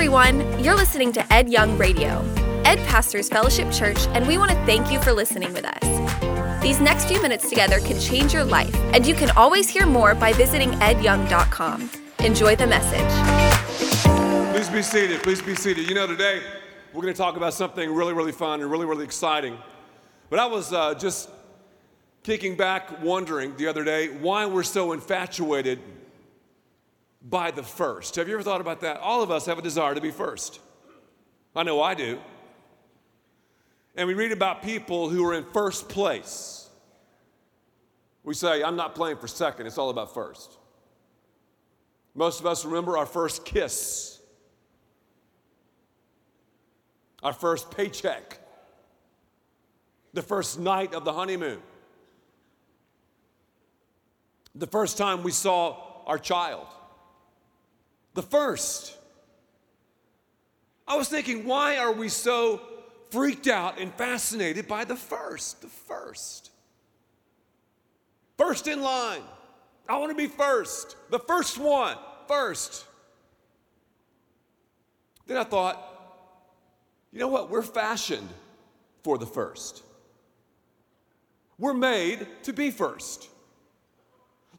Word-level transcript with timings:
everyone. 0.00 0.64
You're 0.64 0.76
listening 0.76 1.12
to 1.12 1.30
Ed 1.30 1.50
Young 1.50 1.76
Radio, 1.76 2.24
Ed 2.64 2.78
Pastors 2.88 3.28
Fellowship 3.28 3.70
Church, 3.70 3.98
and 4.14 4.26
we 4.26 4.38
want 4.38 4.50
to 4.50 4.56
thank 4.64 4.90
you 4.90 4.98
for 4.98 5.12
listening 5.12 5.52
with 5.52 5.66
us. 5.66 6.62
These 6.62 6.80
next 6.80 7.04
few 7.04 7.20
minutes 7.20 7.50
together 7.50 7.80
can 7.80 8.00
change 8.00 8.32
your 8.32 8.44
life, 8.44 8.74
and 8.94 9.06
you 9.06 9.12
can 9.12 9.28
always 9.32 9.68
hear 9.68 9.84
more 9.84 10.14
by 10.14 10.32
visiting 10.32 10.70
edyoung.com. 10.70 11.90
Enjoy 12.20 12.56
the 12.56 12.66
message. 12.66 14.54
Please 14.54 14.70
be 14.70 14.80
seated. 14.80 15.22
Please 15.22 15.42
be 15.42 15.54
seated. 15.54 15.86
You 15.86 15.94
know, 15.94 16.06
today 16.06 16.40
we're 16.94 17.02
going 17.02 17.12
to 17.12 17.18
talk 17.18 17.36
about 17.36 17.52
something 17.52 17.94
really, 17.94 18.14
really 18.14 18.32
fun 18.32 18.62
and 18.62 18.70
really, 18.70 18.86
really 18.86 19.04
exciting. 19.04 19.58
But 20.30 20.38
I 20.38 20.46
was 20.46 20.72
uh, 20.72 20.94
just 20.94 21.28
kicking 22.22 22.56
back, 22.56 23.02
wondering 23.02 23.54
the 23.58 23.66
other 23.66 23.84
day 23.84 24.08
why 24.08 24.46
we're 24.46 24.62
so 24.62 24.92
infatuated 24.92 25.78
by 27.22 27.50
the 27.50 27.62
first. 27.62 28.16
Have 28.16 28.28
you 28.28 28.34
ever 28.34 28.42
thought 28.42 28.60
about 28.60 28.80
that? 28.80 28.98
All 28.98 29.22
of 29.22 29.30
us 29.30 29.46
have 29.46 29.58
a 29.58 29.62
desire 29.62 29.94
to 29.94 30.00
be 30.00 30.10
first. 30.10 30.60
I 31.54 31.62
know 31.62 31.82
I 31.82 31.94
do. 31.94 32.18
And 33.96 34.06
we 34.06 34.14
read 34.14 34.32
about 34.32 34.62
people 34.62 35.08
who 35.08 35.26
are 35.26 35.34
in 35.34 35.44
first 35.52 35.88
place. 35.88 36.68
We 38.22 38.34
say, 38.34 38.62
I'm 38.62 38.76
not 38.76 38.94
playing 38.94 39.18
for 39.18 39.28
second, 39.28 39.66
it's 39.66 39.78
all 39.78 39.90
about 39.90 40.14
first. 40.14 40.56
Most 42.14 42.40
of 42.40 42.46
us 42.46 42.64
remember 42.64 42.96
our 42.96 43.06
first 43.06 43.44
kiss, 43.44 44.20
our 47.22 47.32
first 47.32 47.70
paycheck, 47.70 48.38
the 50.12 50.22
first 50.22 50.58
night 50.58 50.94
of 50.94 51.04
the 51.04 51.12
honeymoon, 51.12 51.60
the 54.54 54.66
first 54.66 54.98
time 54.98 55.22
we 55.22 55.30
saw 55.30 56.04
our 56.06 56.18
child 56.18 56.66
the 58.14 58.22
first. 58.22 58.96
I 60.86 60.96
was 60.96 61.08
thinking, 61.08 61.46
why 61.46 61.78
are 61.78 61.92
we 61.92 62.08
so 62.08 62.60
freaked 63.10 63.46
out 63.46 63.78
and 63.78 63.94
fascinated 63.94 64.66
by 64.66 64.84
the 64.84 64.96
first? 64.96 65.62
The 65.62 65.68
first. 65.68 66.50
First 68.36 68.66
in 68.66 68.82
line. 68.82 69.22
I 69.88 69.98
want 69.98 70.10
to 70.10 70.16
be 70.16 70.26
first. 70.26 70.96
The 71.10 71.18
first 71.18 71.58
one. 71.58 71.96
First. 72.26 72.86
Then 75.26 75.36
I 75.36 75.44
thought, 75.44 75.86
you 77.12 77.20
know 77.20 77.28
what? 77.28 77.50
We're 77.50 77.62
fashioned 77.62 78.28
for 79.02 79.18
the 79.18 79.26
first. 79.26 79.82
We're 81.58 81.74
made 81.74 82.26
to 82.44 82.52
be 82.52 82.70
first. 82.70 83.28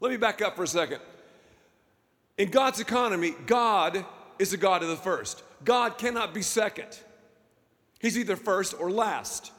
Let 0.00 0.10
me 0.10 0.16
back 0.16 0.40
up 0.40 0.56
for 0.56 0.62
a 0.62 0.66
second. 0.66 1.00
In 2.38 2.50
God's 2.50 2.80
economy, 2.80 3.34
God 3.46 4.04
is 4.38 4.50
the 4.50 4.56
God 4.56 4.82
of 4.82 4.88
the 4.88 4.96
first. 4.96 5.42
God 5.64 5.98
cannot 5.98 6.34
be 6.34 6.42
second. 6.42 6.98
He's 8.00 8.18
either 8.18 8.36
first 8.36 8.74
or 8.78 8.90
last. 8.90 9.52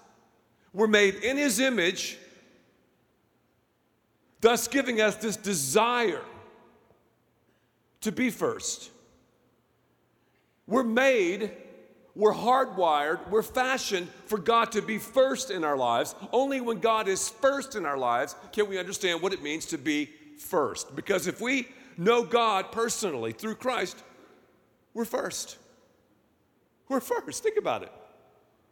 We're 0.73 0.87
made 0.87 1.15
in 1.15 1.37
His 1.37 1.59
image, 1.59 2.17
thus 4.41 4.67
giving 4.67 4.99
us 4.99 5.15
this 5.15 5.37
desire 5.37 6.23
to 8.01 8.11
be 8.11 8.29
first. 8.29 8.89
We're 10.65 10.83
made, 10.83 11.51
we're 12.15 12.33
hardwired, 12.33 13.29
we're 13.29 13.43
fashioned 13.43 14.09
for 14.25 14.37
God 14.37 14.71
to 14.73 14.81
be 14.81 14.97
first 14.97 15.51
in 15.51 15.63
our 15.63 15.77
lives. 15.77 16.15
Only 16.31 16.59
when 16.59 16.79
God 16.79 17.07
is 17.07 17.29
first 17.29 17.75
in 17.75 17.85
our 17.85 17.97
lives 17.97 18.35
can 18.51 18.67
we 18.67 18.79
understand 18.79 19.21
what 19.21 19.33
it 19.33 19.43
means 19.43 19.65
to 19.67 19.77
be 19.77 20.09
first. 20.37 20.95
Because 20.95 21.27
if 21.27 21.39
we 21.39 21.67
know 21.97 22.23
God 22.23 22.71
personally 22.71 23.31
through 23.31 23.55
Christ, 23.55 24.03
we're 24.93 25.05
first. 25.05 25.57
We're 26.87 26.99
first. 26.99 27.43
Think 27.43 27.57
about 27.57 27.83
it. 27.83 27.91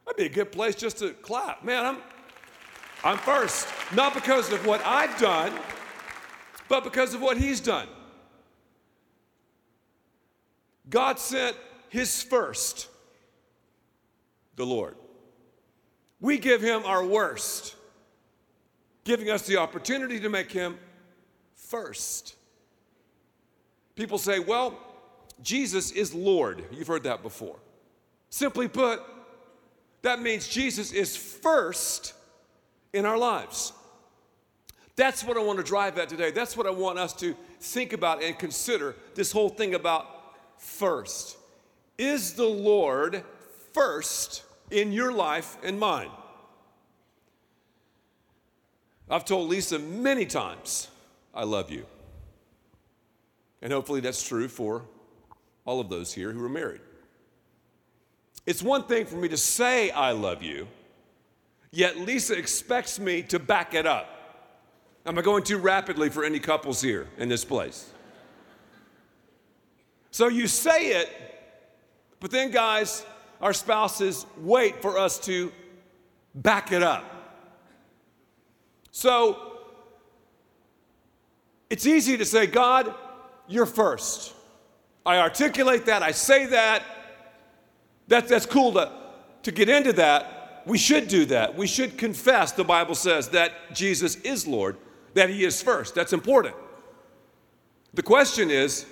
That'd 0.06 0.18
be 0.18 0.26
a 0.26 0.30
good 0.30 0.52
place 0.52 0.76
just 0.76 0.98
to 1.00 1.12
clap. 1.12 1.64
Man, 1.64 1.86
I'm, 1.86 1.98
I'm 3.04 3.18
first. 3.18 3.68
Not 3.96 4.14
because 4.14 4.52
of 4.52 4.66
what 4.66 4.82
I've 4.86 5.18
done, 5.20 5.54
but 6.68 6.84
because 6.84 7.14
of 7.14 7.22
what 7.22 7.38
He's 7.38 7.60
done. 7.60 7.88
God 10.90 11.20
sent 11.20 11.56
His 11.90 12.22
first, 12.22 12.88
the 14.56 14.66
Lord. 14.66 14.96
We 16.20 16.38
give 16.38 16.62
Him 16.62 16.84
our 16.86 17.04
worst, 17.04 17.76
giving 19.04 19.30
us 19.30 19.48
the 19.48 19.58
opportunity 19.58 20.20
to 20.20 20.30
make 20.30 20.52
Him 20.52 20.78
first. 21.56 22.36
People 23.96 24.18
say, 24.18 24.40
well, 24.40 24.78
Jesus 25.42 25.92
is 25.92 26.14
Lord. 26.14 26.64
You've 26.72 26.88
heard 26.88 27.04
that 27.04 27.24
before. 27.24 27.58
Simply 28.30 28.68
put, 28.68 29.02
that 30.02 30.22
means 30.22 30.48
Jesus 30.48 30.92
is 30.92 31.16
first 31.16 32.14
in 32.94 33.06
our 33.06 33.18
lives. 33.18 33.74
That's 34.96 35.24
what 35.24 35.38
I 35.38 35.42
want 35.42 35.58
to 35.58 35.64
drive 35.64 35.98
at 35.98 36.10
today. 36.10 36.32
That's 36.32 36.56
what 36.56 36.68
I 36.68 36.72
want 36.72 37.00
us 37.00 37.14
to 37.14 37.36
think 37.60 37.94
about 37.94 38.24
and 38.24 38.38
consider 38.38 38.96
this 39.16 39.32
whole 39.32 39.50
thing 39.50 39.76
about 39.76 40.06
first. 40.58 41.38
Is 41.98 42.34
the 42.34 42.46
Lord 42.46 43.24
first 43.74 44.44
in 44.70 44.92
your 44.92 45.12
life 45.12 45.58
and 45.64 45.80
mine? 45.80 46.10
I've 49.10 49.26
told 49.26 49.50
Lisa 49.50 49.78
many 49.80 50.26
times, 50.26 50.88
I 51.34 51.44
love 51.44 51.70
you. 51.70 51.86
And 53.62 53.72
hopefully 53.72 54.00
that's 54.00 54.24
true 54.24 54.48
for 54.48 54.84
all 55.66 55.80
of 55.80 55.90
those 55.90 56.14
here 56.14 56.32
who 56.32 56.44
are 56.44 56.50
married. 56.50 56.82
It's 58.46 58.64
one 58.64 58.84
thing 58.84 59.06
for 59.06 59.16
me 59.16 59.28
to 59.30 59.38
say, 59.38 59.92
I 59.92 60.12
love 60.12 60.42
you, 60.42 60.68
yet 61.72 61.98
Lisa 61.98 62.36
expects 62.36 63.00
me 63.00 63.22
to 63.24 63.38
back 63.38 63.76
it 63.76 63.86
up. 63.86 64.08
Am 65.06 65.18
I 65.18 65.22
going 65.22 65.44
too 65.44 65.58
rapidly 65.58 66.10
for 66.10 66.24
any 66.24 66.40
couples 66.40 66.82
here 66.82 67.08
in 67.18 67.30
this 67.30 67.46
place? 67.46 67.92
So 70.10 70.28
you 70.28 70.48
say 70.48 71.02
it, 71.02 71.10
but 72.20 72.32
then, 72.32 72.52
guys, 72.52 73.06
our 73.42 73.54
spouses 73.54 74.26
wait 74.38 74.82
for 74.82 74.98
us 74.98 75.20
to 75.20 75.52
back 76.36 76.72
it 76.72 76.84
up. 76.84 77.06
So 78.92 79.58
it's 81.70 81.86
easy 81.86 82.18
to 82.18 82.26
say, 82.26 82.46
God, 82.46 82.94
you're 83.52 83.66
first. 83.66 84.34
I 85.06 85.18
articulate 85.18 85.86
that, 85.86 86.04
I 86.04 86.12
say 86.12 86.46
that. 86.48 86.84
that 88.08 88.28
that's 88.28 88.46
cool 88.46 88.74
to, 88.74 88.92
to 89.44 89.52
get 89.52 89.68
into 89.68 89.94
that. 89.94 90.64
We 90.66 90.78
should 90.78 91.08
do 91.08 91.26
that. 91.26 91.58
We 91.58 91.68
should 91.68 91.98
confess, 91.98 92.52
the 92.52 92.64
Bible 92.64 92.96
says, 92.96 93.30
that 93.30 93.74
Jesus 93.74 94.16
is 94.18 94.48
Lord, 94.48 94.78
that 95.16 95.30
He 95.30 95.44
is 95.44 95.62
first. 95.62 95.96
That's 95.96 96.14
important. 96.14 96.56
The 97.94 98.04
question 98.04 98.50
is 98.50 98.86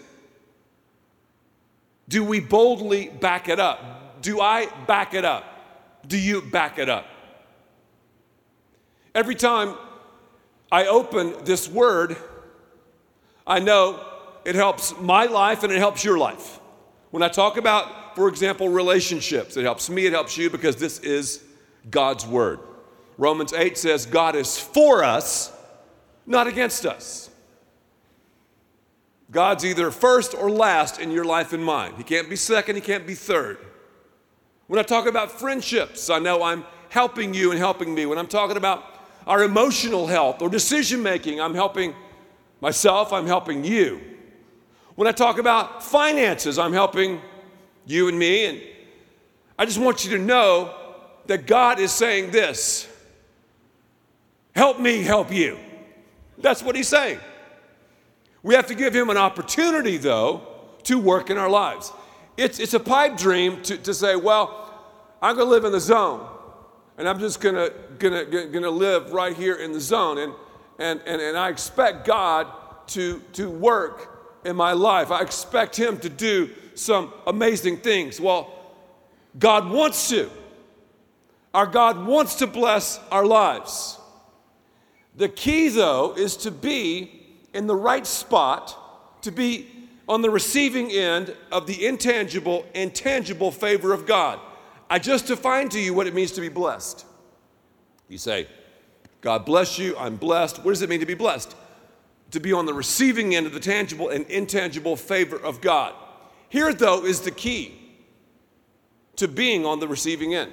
do 2.09 2.24
we 2.24 2.40
boldly 2.40 3.09
back 3.09 3.47
it 3.50 3.59
up? 3.59 4.22
Do 4.22 4.41
I 4.41 4.66
back 4.88 5.14
it 5.14 5.24
up? 5.24 5.46
Do 6.08 6.18
you 6.18 6.41
back 6.41 6.80
it 6.80 6.90
up? 6.90 7.06
Every 9.14 9.36
time 9.36 9.76
I 10.72 10.88
open 10.88 11.36
this 11.46 11.70
word, 11.70 12.18
I 13.46 13.59
know 13.59 14.03
it 14.46 14.56
helps 14.56 14.98
my 15.00 15.26
life 15.26 15.64
and 15.64 15.72
it 15.72 15.78
helps 15.78 16.04
your 16.04 16.18
life. 16.18 16.60
When 17.12 17.24
I 17.24 17.30
talk 17.30 17.58
about, 17.58 18.16
for 18.16 18.28
example, 18.28 18.70
relationships, 18.70 19.58
it 19.58 19.64
helps 19.64 19.90
me, 19.90 20.06
it 20.06 20.14
helps 20.14 20.38
you 20.38 20.50
because 20.50 20.76
this 20.76 21.00
is 21.00 21.44
God's 21.90 22.26
word. 22.26 22.60
Romans 23.18 23.52
8 23.54 23.78
says, 23.78 24.06
God 24.06 24.36
is 24.36 24.58
for 24.58 25.04
us, 25.04 25.52
not 26.26 26.48
against 26.48 26.86
us. 26.86 27.30
God's 29.32 29.66
either 29.66 29.92
first 29.92 30.34
or 30.34 30.50
last 30.50 31.00
in 31.00 31.12
your 31.12 31.26
life 31.26 31.54
and 31.54 31.64
mine. 31.64 31.94
He 31.98 32.04
can't 32.04 32.30
be 32.30 32.36
second, 32.36 32.76
he 32.76 32.82
can't 32.82 33.06
be 33.06 33.16
third. 33.16 33.58
When 34.68 34.80
I 34.80 34.84
talk 34.84 35.08
about 35.08 35.32
friendships, 35.32 36.09
I 36.09 36.20
know 36.20 36.44
I'm 36.44 36.64
helping 36.90 37.34
you 37.34 37.52
and 37.52 37.59
helping 37.59 37.94
me. 37.94 38.06
When 38.06 38.18
I'm 38.18 38.28
talking 38.28 38.58
about 38.58 38.84
our 39.28 39.44
emotional 39.44 40.08
health 40.08 40.42
or 40.42 40.50
decision 40.50 41.03
making, 41.03 41.42
I'm 41.42 41.53
helping 41.53 41.94
myself, 42.62 43.14
I'm 43.14 43.28
helping 43.28 43.64
you. 43.64 44.02
When 44.99 45.07
I 45.07 45.13
talk 45.13 45.37
about 45.37 45.81
finances, 45.81 46.59
I'm 46.59 46.73
helping 46.73 47.22
you 47.85 48.09
and 48.09 48.19
me. 48.19 48.47
And 48.47 48.61
I 49.57 49.63
just 49.63 49.79
want 49.79 50.03
you 50.03 50.17
to 50.17 50.22
know 50.22 50.75
that 51.28 51.47
God 51.47 51.79
is 51.79 51.93
saying 51.93 52.31
this 52.31 52.85
help 54.53 54.78
me 54.78 55.01
help 55.01 55.31
you. 55.31 55.57
That's 56.40 56.61
what 56.61 56.75
He's 56.75 56.90
saying. 56.90 57.17
We 58.43 58.55
have 58.55 58.67
to 58.67 58.75
give 58.75 58.93
Him 58.93 59.09
an 59.09 59.16
opportunity, 59.16 59.96
though, 59.96 60.46
to 60.84 60.99
work 60.99 61.29
in 61.29 61.37
our 61.37 61.49
lives. 61.49 61.93
It's, 62.35 62.59
it's 62.59 62.73
a 62.73 62.79
pipe 62.81 63.16
dream 63.16 63.61
to, 63.61 63.78
to 63.78 63.93
say, 63.93 64.17
well, 64.17 64.69
I'm 65.22 65.37
going 65.37 65.47
to 65.47 65.49
live 65.49 65.63
in 65.63 65.72
the 65.72 65.79
zone, 65.79 66.28
and 66.97 67.07
I'm 67.07 67.22
just 67.22 67.40
going 67.40 67.55
to 67.55 67.73
gonna, 67.99 68.25
gonna 68.25 68.69
live 68.69 69.13
right 69.13 69.34
here 69.34 69.55
in 69.55 69.72
the 69.72 69.79
zone. 69.79 70.17
And, 70.17 70.34
and, 70.78 70.99
and, 71.05 71.22
and 71.22 71.37
I 71.37 71.47
expect 71.47 72.05
God 72.05 72.47
to, 72.87 73.22
to 73.31 73.49
work 73.49 74.19
in 74.46 74.56
my 74.56 74.74
life. 74.74 75.12
I 75.12 75.22
expect 75.22 75.76
Him 75.78 75.97
to 76.00 76.09
do 76.09 76.50
some 76.76 77.14
amazing 77.28 77.78
things. 77.78 78.20
Well, 78.20 78.53
God 79.38 79.70
wants 79.70 80.09
to. 80.09 80.30
Our 81.53 81.66
God 81.66 82.06
wants 82.06 82.36
to 82.36 82.47
bless 82.47 83.00
our 83.12 83.26
lives. 83.26 84.00
The 85.16 85.30
key, 85.30 85.70
though, 85.70 86.14
is 86.16 86.38
to 86.38 86.52
be 86.52 87.26
in 87.53 87.68
the 87.68 87.76
right 87.76 88.06
spot, 88.06 89.22
to 89.24 89.32
be 89.32 89.68
on 90.08 90.22
the 90.22 90.30
receiving 90.30 90.92
end 90.92 91.35
of 91.52 91.68
the 91.68 91.85
intangible 91.85 92.66
and 92.74 92.94
tangible 92.94 93.52
favor 93.52 93.94
of 93.94 94.06
God. 94.06 94.40
I 94.90 94.97
just 94.97 95.28
defined 95.28 95.72
to 95.72 95.80
you 95.80 95.94
what 95.94 96.08
it 96.08 96.16
means 96.16 96.32
to 96.34 96.42
be 96.42 96.50
blessed. 96.50 97.06
You 98.08 98.18
say, 98.18 98.47
God 99.22 99.46
bless 99.46 99.78
you, 99.78 99.96
I'm 99.97 100.16
blessed. 100.16 100.64
What 100.64 100.72
does 100.72 100.82
it 100.82 100.90
mean 100.90 101.02
to 101.02 101.06
be 101.06 101.14
blessed? 101.14 101.56
To 102.31 102.40
be 102.40 102.53
on 102.53 102.66
the 102.66 102.73
receiving 102.73 103.35
end 103.35 103.47
of 103.47 103.53
the 103.53 103.59
tangible 103.59 104.09
and 104.09 104.26
intangible 104.28 104.96
favor 104.96 105.37
of 105.37 105.61
God. 105.61 105.93
Here, 106.49 106.73
though, 106.73 107.05
is 107.05 107.22
the 107.22 107.31
key 107.31 107.76
to 109.16 109.28
being 109.28 109.66
on 109.66 109.79
the 109.79 109.87
receiving 109.87 110.35
end 110.35 110.52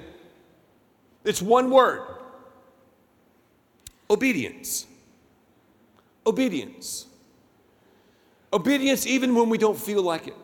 it's 1.27 1.41
one 1.41 1.69
word 1.69 2.01
obedience. 4.09 4.87
Obedience. 6.25 7.05
Obedience 8.53 9.05
even 9.05 9.35
when 9.35 9.49
we 9.49 9.57
don't 9.57 9.77
feel 9.77 10.01
like 10.01 10.27
it. 10.27 10.35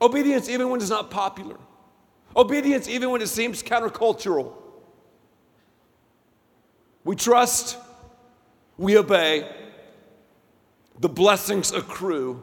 Obedience 0.00 0.48
even 0.48 0.70
when 0.70 0.80
it's 0.80 0.88
not 0.88 1.10
popular. 1.10 1.56
Obedience 2.34 2.88
even 2.88 3.10
when 3.10 3.20
it 3.20 3.28
seems 3.28 3.62
countercultural. 3.62 4.52
We 7.04 7.14
trust, 7.14 7.76
we 8.78 8.96
obey, 8.96 9.48
the 10.98 11.08
blessings 11.08 11.72
accrue 11.72 12.42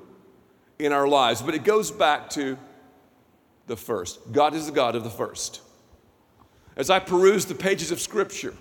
in 0.80 0.92
our 0.92 1.08
lives. 1.08 1.42
But 1.42 1.56
it 1.56 1.64
goes 1.64 1.92
back 1.92 2.30
to 2.32 2.58
the 3.68 3.78
first. 3.78 4.32
God 4.32 4.54
is 4.54 4.66
the 4.66 4.72
God 4.72 4.96
of 4.96 5.04
the 5.04 5.10
first. 5.10 5.62
As 6.76 6.90
I 6.90 7.00
peruse 7.00 7.46
the 7.46 7.56
pages 7.56 7.92
of 7.92 8.00
Scripture, 8.00 8.54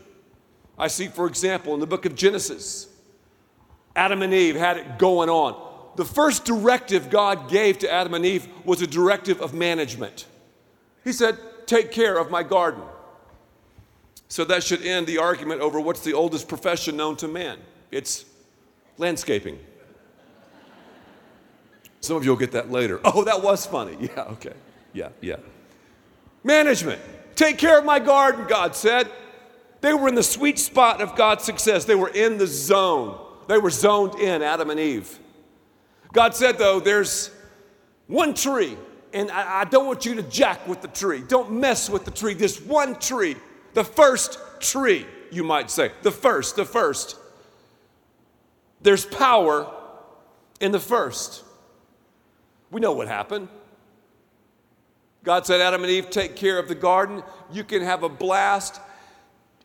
I 0.78 0.88
see, 0.88 1.08
for 1.08 1.26
example, 1.26 1.74
in 1.74 1.80
the 1.80 1.86
book 1.86 2.04
of 2.04 2.14
Genesis, 2.14 2.88
Adam 3.94 4.22
and 4.22 4.32
Eve 4.32 4.56
had 4.56 4.76
it 4.76 4.98
going 4.98 5.28
on. 5.28 5.70
The 5.96 6.04
first 6.04 6.44
directive 6.44 7.10
God 7.10 7.50
gave 7.50 7.78
to 7.80 7.92
Adam 7.92 8.14
and 8.14 8.24
Eve 8.24 8.48
was 8.64 8.80
a 8.80 8.86
directive 8.86 9.40
of 9.40 9.52
management. 9.52 10.26
He 11.04 11.12
said, 11.12 11.38
Take 11.66 11.92
care 11.92 12.18
of 12.18 12.30
my 12.30 12.42
garden. 12.42 12.82
So 14.28 14.44
that 14.46 14.62
should 14.62 14.82
end 14.82 15.06
the 15.06 15.18
argument 15.18 15.60
over 15.60 15.78
what's 15.80 16.00
the 16.00 16.14
oldest 16.14 16.48
profession 16.48 16.96
known 16.96 17.16
to 17.16 17.28
man. 17.28 17.58
It's 17.90 18.24
landscaping. 18.98 19.58
Some 22.02 22.16
of 22.16 22.24
you 22.24 22.30
will 22.30 22.38
get 22.38 22.52
that 22.52 22.70
later. 22.70 23.00
Oh, 23.04 23.24
that 23.24 23.42
was 23.42 23.64
funny. 23.64 23.96
Yeah, 24.14 24.22
okay. 24.32 24.52
Yeah, 24.92 25.08
yeah. 25.20 25.36
Management. 26.44 27.00
Take 27.34 27.56
care 27.56 27.78
of 27.78 27.84
my 27.84 27.98
garden, 27.98 28.46
God 28.46 28.76
said. 28.76 29.10
They 29.80 29.94
were 29.94 30.08
in 30.08 30.14
the 30.14 30.22
sweet 30.22 30.58
spot 30.58 31.00
of 31.00 31.16
God's 31.16 31.44
success. 31.44 31.84
They 31.84 31.94
were 31.94 32.10
in 32.10 32.36
the 32.36 32.46
zone. 32.46 33.18
They 33.48 33.58
were 33.58 33.70
zoned 33.70 34.16
in, 34.16 34.42
Adam 34.42 34.70
and 34.70 34.78
Eve. 34.78 35.18
God 36.12 36.34
said, 36.34 36.58
though, 36.58 36.78
there's 36.78 37.30
one 38.06 38.34
tree, 38.34 38.76
and 39.12 39.30
I, 39.30 39.60
I 39.60 39.64
don't 39.64 39.86
want 39.86 40.04
you 40.04 40.14
to 40.16 40.22
jack 40.22 40.68
with 40.68 40.82
the 40.82 40.88
tree. 40.88 41.22
Don't 41.26 41.52
mess 41.52 41.88
with 41.88 42.04
the 42.04 42.10
tree. 42.10 42.34
This 42.34 42.60
one 42.60 42.98
tree, 42.98 43.36
the 43.72 43.84
first 43.84 44.38
tree, 44.60 45.06
you 45.30 45.42
might 45.42 45.70
say. 45.70 45.90
The 46.02 46.12
first, 46.12 46.56
the 46.56 46.64
first. 46.64 47.16
There's 48.82 49.06
power 49.06 49.72
in 50.60 50.72
the 50.72 50.80
first. 50.80 51.44
We 52.72 52.80
know 52.80 52.92
what 52.92 53.06
happened. 53.06 53.48
God 55.22 55.46
said, 55.46 55.60
Adam 55.60 55.82
and 55.82 55.92
Eve, 55.92 56.10
take 56.10 56.34
care 56.34 56.58
of 56.58 56.66
the 56.66 56.74
garden. 56.74 57.22
You 57.52 57.62
can 57.62 57.82
have 57.82 58.02
a 58.02 58.08
blast 58.08 58.80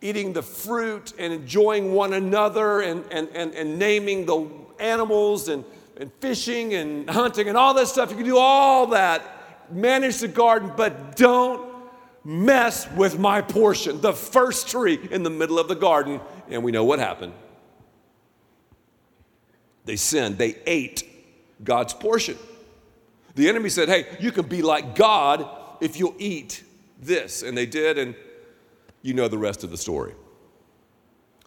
eating 0.02 0.34
the 0.34 0.44
fruit 0.44 1.14
and 1.18 1.34
enjoying 1.34 1.94
one 1.94 2.14
another 2.14 2.82
and, 2.82 3.04
and, 3.10 3.30
and, 3.34 3.56
and 3.56 3.80
naming 3.80 4.26
the 4.26 4.48
animals 4.80 5.48
and, 5.48 5.64
and 6.00 6.12
fishing 6.20 6.76
and 6.76 7.10
hunting 7.10 7.48
and 7.48 7.58
all 7.58 7.74
that 7.74 7.88
stuff. 7.88 8.12
You 8.12 8.18
can 8.18 8.26
do 8.26 8.38
all 8.38 8.88
that, 8.88 9.72
manage 9.72 10.18
the 10.20 10.28
garden, 10.28 10.72
but 10.76 11.16
don't 11.16 11.66
mess 12.26 12.92
with 12.92 13.18
my 13.18 13.42
portion, 13.42 14.02
the 14.02 14.14
first 14.14 14.68
tree 14.68 15.00
in 15.10 15.24
the 15.24 15.30
middle 15.30 15.58
of 15.58 15.70
the 15.70 15.76
garden. 15.76 16.20
And 16.50 16.62
we 16.62 16.72
know 16.72 16.84
what 16.84 17.00
happened. 17.00 17.34
They 19.86 19.96
sinned, 19.96 20.38
they 20.38 20.58
ate 20.66 21.04
God's 21.64 21.94
portion. 21.94 22.38
The 23.38 23.48
enemy 23.48 23.70
said, 23.70 23.88
Hey, 23.88 24.08
you 24.20 24.32
can 24.32 24.48
be 24.48 24.64
like 24.64 24.96
God 24.96 25.48
if 25.80 26.00
you'll 26.00 26.16
eat 26.18 26.64
this. 27.00 27.44
And 27.44 27.56
they 27.56 27.68
did, 27.68 28.00
and 28.00 28.16
you 29.04 29.14
know 29.14 29.28
the 29.28 29.38
rest 29.38 29.64
of 29.64 29.70
the 29.70 29.78
story. 29.78 30.16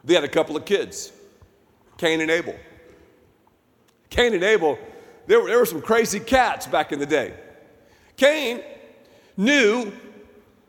They 0.05 0.15
had 0.15 0.23
a 0.23 0.29
couple 0.29 0.57
of 0.57 0.65
kids, 0.65 1.13
Cain 1.99 2.21
and 2.21 2.31
Abel. 2.31 2.55
Cain 4.09 4.35
and 4.35 4.45
Abel, 4.45 4.79
there 5.27 5.41
were, 5.41 5.49
there 5.49 5.59
were 5.59 5.67
some 5.67 5.83
crazy 5.83 6.21
cats 6.21 6.69
back 6.69 6.93
in 6.93 7.01
the 7.01 7.07
day. 7.07 7.35
Cain 8.17 8.63
knew 9.37 9.93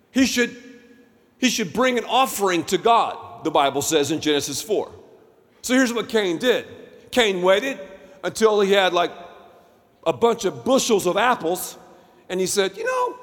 he 0.09 0.25
should, 0.25 0.55
he 1.37 1.49
should 1.49 1.71
bring 1.71 1.99
an 1.99 2.05
offering 2.05 2.63
to 2.65 2.79
God, 2.79 3.43
the 3.43 3.51
Bible 3.51 3.83
says 3.83 4.09
in 4.09 4.21
Genesis 4.21 4.59
4. 4.59 4.91
So 5.61 5.75
here's 5.75 5.93
what 5.93 6.09
Cain 6.09 6.39
did 6.39 6.65
Cain 7.11 7.43
waited 7.43 7.79
until 8.23 8.59
he 8.61 8.71
had 8.71 8.91
like 8.91 9.11
a 10.05 10.13
bunch 10.13 10.45
of 10.45 10.65
bushels 10.65 11.05
of 11.05 11.17
apples, 11.17 11.77
and 12.29 12.39
he 12.39 12.47
said, 12.47 12.75
You 12.77 12.85
know, 12.85 13.19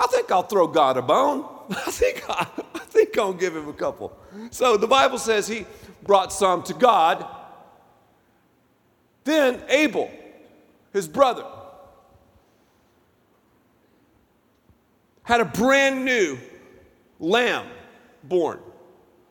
I 0.00 0.06
think 0.06 0.30
I'll 0.30 0.42
throw 0.42 0.66
God 0.66 0.96
a 0.96 1.02
bone. 1.02 1.46
I 1.70 1.90
think, 1.90 2.24
I, 2.28 2.46
I 2.74 2.78
think 2.80 3.18
I'll 3.18 3.32
give 3.32 3.54
him 3.54 3.68
a 3.68 3.72
couple. 3.72 4.16
So 4.50 4.76
the 4.76 4.86
Bible 4.86 5.18
says 5.18 5.46
he 5.46 5.66
brought 6.02 6.32
some 6.32 6.62
to 6.64 6.74
God. 6.74 7.26
Then 9.24 9.62
Abel, 9.68 10.10
his 10.92 11.06
brother, 11.06 11.44
had 15.22 15.42
a 15.42 15.44
brand 15.44 16.06
new 16.06 16.38
lamb 17.20 17.66
born, 18.24 18.60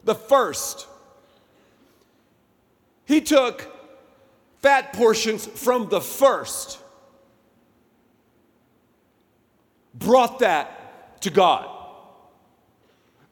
the 0.04 0.14
first. 0.14 0.86
He 3.06 3.22
took 3.22 3.77
fat 4.62 4.94
portions 4.94 5.46
from 5.46 5.90
the 5.90 6.02
first, 6.02 6.80
brought 9.94 10.40
that 10.40 11.22
to 11.22 11.30
God. 11.30 11.70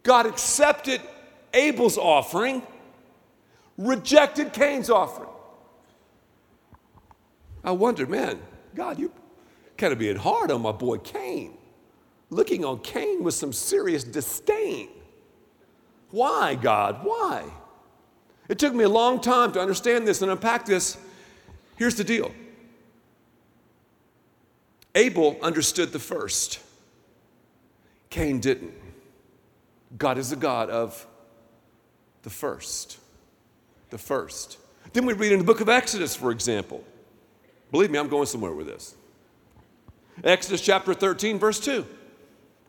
God 0.03 0.25
accepted 0.25 1.01
Abel's 1.53 1.97
offering, 1.97 2.61
rejected 3.77 4.53
Cain's 4.53 4.89
offering. 4.89 5.29
I 7.63 7.71
wonder, 7.71 8.05
man, 8.05 8.39
God, 8.75 8.99
you 8.99 9.11
kind 9.77 9.91
of 9.91 9.99
being 9.99 10.15
hard 10.15 10.51
on 10.51 10.61
my 10.61 10.71
boy 10.71 10.97
Cain, 10.99 11.57
looking 12.29 12.63
on 12.63 12.79
Cain 12.79 13.23
with 13.23 13.33
some 13.33 13.51
serious 13.51 14.03
disdain. 14.03 14.89
Why, 16.11 16.55
God? 16.55 16.99
Why? 17.03 17.45
It 18.47 18.59
took 18.59 18.73
me 18.73 18.83
a 18.83 18.89
long 18.89 19.19
time 19.19 19.51
to 19.53 19.59
understand 19.59 20.07
this 20.07 20.21
and 20.21 20.31
unpack 20.31 20.65
this 20.65 20.97
Here's 21.77 21.95
the 21.95 22.03
deal 22.03 22.31
Abel 24.95 25.37
understood 25.41 25.91
the 25.91 25.99
first, 25.99 26.59
Cain 28.09 28.39
didn't. 28.39 28.73
God 29.97 30.17
is 30.17 30.29
the 30.29 30.35
God 30.35 30.69
of 30.69 31.05
the 32.23 32.29
first. 32.29 32.97
The 33.89 33.97
first. 33.97 34.57
Then 34.93 35.05
we 35.05 35.13
read 35.13 35.31
in 35.31 35.39
the 35.39 35.45
book 35.45 35.61
of 35.61 35.69
Exodus, 35.69 36.15
for 36.15 36.31
example. 36.31 36.83
Believe 37.71 37.91
me, 37.91 37.99
I'm 37.99 38.07
going 38.07 38.25
somewhere 38.25 38.53
with 38.53 38.67
this. 38.67 38.95
Exodus 40.23 40.61
chapter 40.61 40.93
13, 40.93 41.39
verse 41.39 41.59
2. 41.59 41.85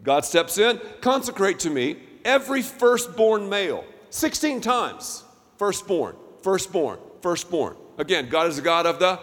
God 0.02 0.24
steps 0.24 0.58
in, 0.58 0.80
consecrate 1.00 1.58
to 1.60 1.70
me 1.70 1.96
every 2.24 2.62
firstborn 2.62 3.48
male. 3.48 3.84
16 4.10 4.60
times. 4.60 5.24
Firstborn, 5.56 6.16
firstborn, 6.42 6.98
firstborn. 7.22 7.76
Again, 7.98 8.28
God 8.28 8.48
is 8.48 8.56
the 8.56 8.62
God 8.62 8.86
of 8.86 8.98
the, 8.98 9.18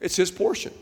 it's 0.00 0.16
His 0.16 0.30
portion. 0.30 0.72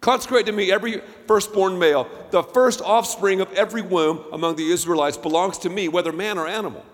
Consecrate 0.00 0.46
to 0.46 0.52
me 0.52 0.72
every 0.72 1.02
firstborn 1.26 1.78
male. 1.78 2.08
The 2.30 2.42
first 2.42 2.80
offspring 2.80 3.40
of 3.40 3.52
every 3.52 3.82
womb 3.82 4.24
among 4.32 4.56
the 4.56 4.70
Israelites 4.70 5.16
belongs 5.16 5.58
to 5.58 5.68
me, 5.68 5.88
whether 5.88 6.12
man 6.12 6.38
or 6.38 6.46
animal. 6.46 6.84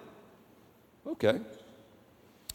Okay. 1.07 1.39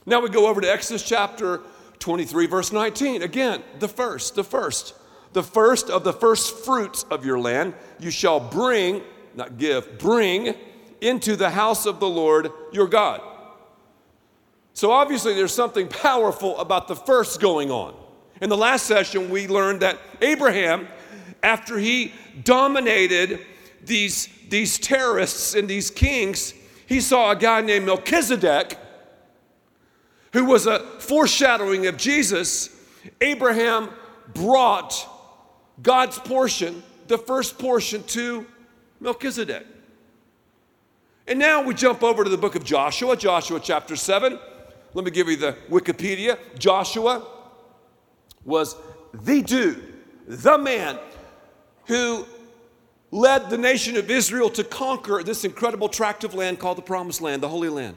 Now 0.05 0.19
we 0.19 0.29
go 0.29 0.47
over 0.47 0.59
to 0.59 0.69
Exodus 0.69 1.03
chapter 1.03 1.61
23, 1.99 2.47
verse 2.47 2.71
19. 2.71 3.21
Again, 3.21 3.63
the 3.79 3.87
first, 3.87 4.35
the 4.35 4.43
first. 4.43 4.93
The 5.33 5.43
first 5.43 5.89
of 5.89 6.03
the 6.03 6.11
first 6.11 6.65
fruits 6.65 7.05
of 7.09 7.25
your 7.25 7.39
land 7.39 7.73
you 7.99 8.11
shall 8.11 8.41
bring, 8.41 9.01
not 9.35 9.57
give, 9.57 9.97
bring 9.99 10.55
into 10.99 11.37
the 11.37 11.49
house 11.49 11.85
of 11.85 12.01
the 12.01 12.09
Lord 12.09 12.51
your 12.73 12.87
God. 12.87 13.21
So 14.73 14.91
obviously, 14.91 15.33
there's 15.33 15.53
something 15.53 15.87
powerful 15.87 16.57
about 16.59 16.87
the 16.87 16.95
first 16.95 17.39
going 17.39 17.71
on. 17.71 17.93
In 18.41 18.49
the 18.49 18.57
last 18.57 18.85
session, 18.85 19.29
we 19.29 19.47
learned 19.47 19.81
that 19.81 19.99
Abraham, 20.21 20.87
after 21.43 21.77
he 21.77 22.13
dominated 22.43 23.45
these, 23.83 24.29
these 24.49 24.77
terrorists 24.79 25.53
and 25.53 25.67
these 25.67 25.89
kings, 25.89 26.53
he 26.87 27.01
saw 27.01 27.31
a 27.31 27.35
guy 27.35 27.61
named 27.61 27.85
Melchizedek 27.85 28.77
who 30.33 30.45
was 30.45 30.65
a 30.65 30.79
foreshadowing 30.99 31.87
of 31.87 31.97
Jesus. 31.97 32.69
Abraham 33.19 33.89
brought 34.33 35.07
God's 35.81 36.17
portion, 36.17 36.81
the 37.07 37.17
first 37.17 37.59
portion, 37.59 38.03
to 38.03 38.45
Melchizedek. 38.99 39.65
And 41.27 41.37
now 41.37 41.61
we 41.61 41.73
jump 41.73 42.03
over 42.03 42.23
to 42.23 42.29
the 42.29 42.37
book 42.37 42.55
of 42.55 42.63
Joshua, 42.63 43.15
Joshua 43.15 43.59
chapter 43.59 43.95
7. 43.95 44.39
Let 44.93 45.05
me 45.05 45.11
give 45.11 45.27
you 45.29 45.37
the 45.37 45.57
Wikipedia. 45.69 46.37
Joshua 46.57 47.25
was 48.43 48.75
the 49.13 49.41
dude, 49.41 49.93
the 50.27 50.57
man 50.57 50.99
who 51.85 52.25
led 53.11 53.49
the 53.49 53.57
nation 53.57 53.97
of 53.97 54.09
Israel 54.09 54.49
to 54.51 54.63
conquer 54.63 55.23
this 55.23 55.43
incredible 55.43 55.89
tract 55.89 56.23
of 56.23 56.33
land 56.33 56.59
called 56.59 56.77
the 56.77 56.81
Promised 56.81 57.21
Land, 57.21 57.43
the 57.43 57.49
Holy 57.49 57.69
Land. 57.69 57.95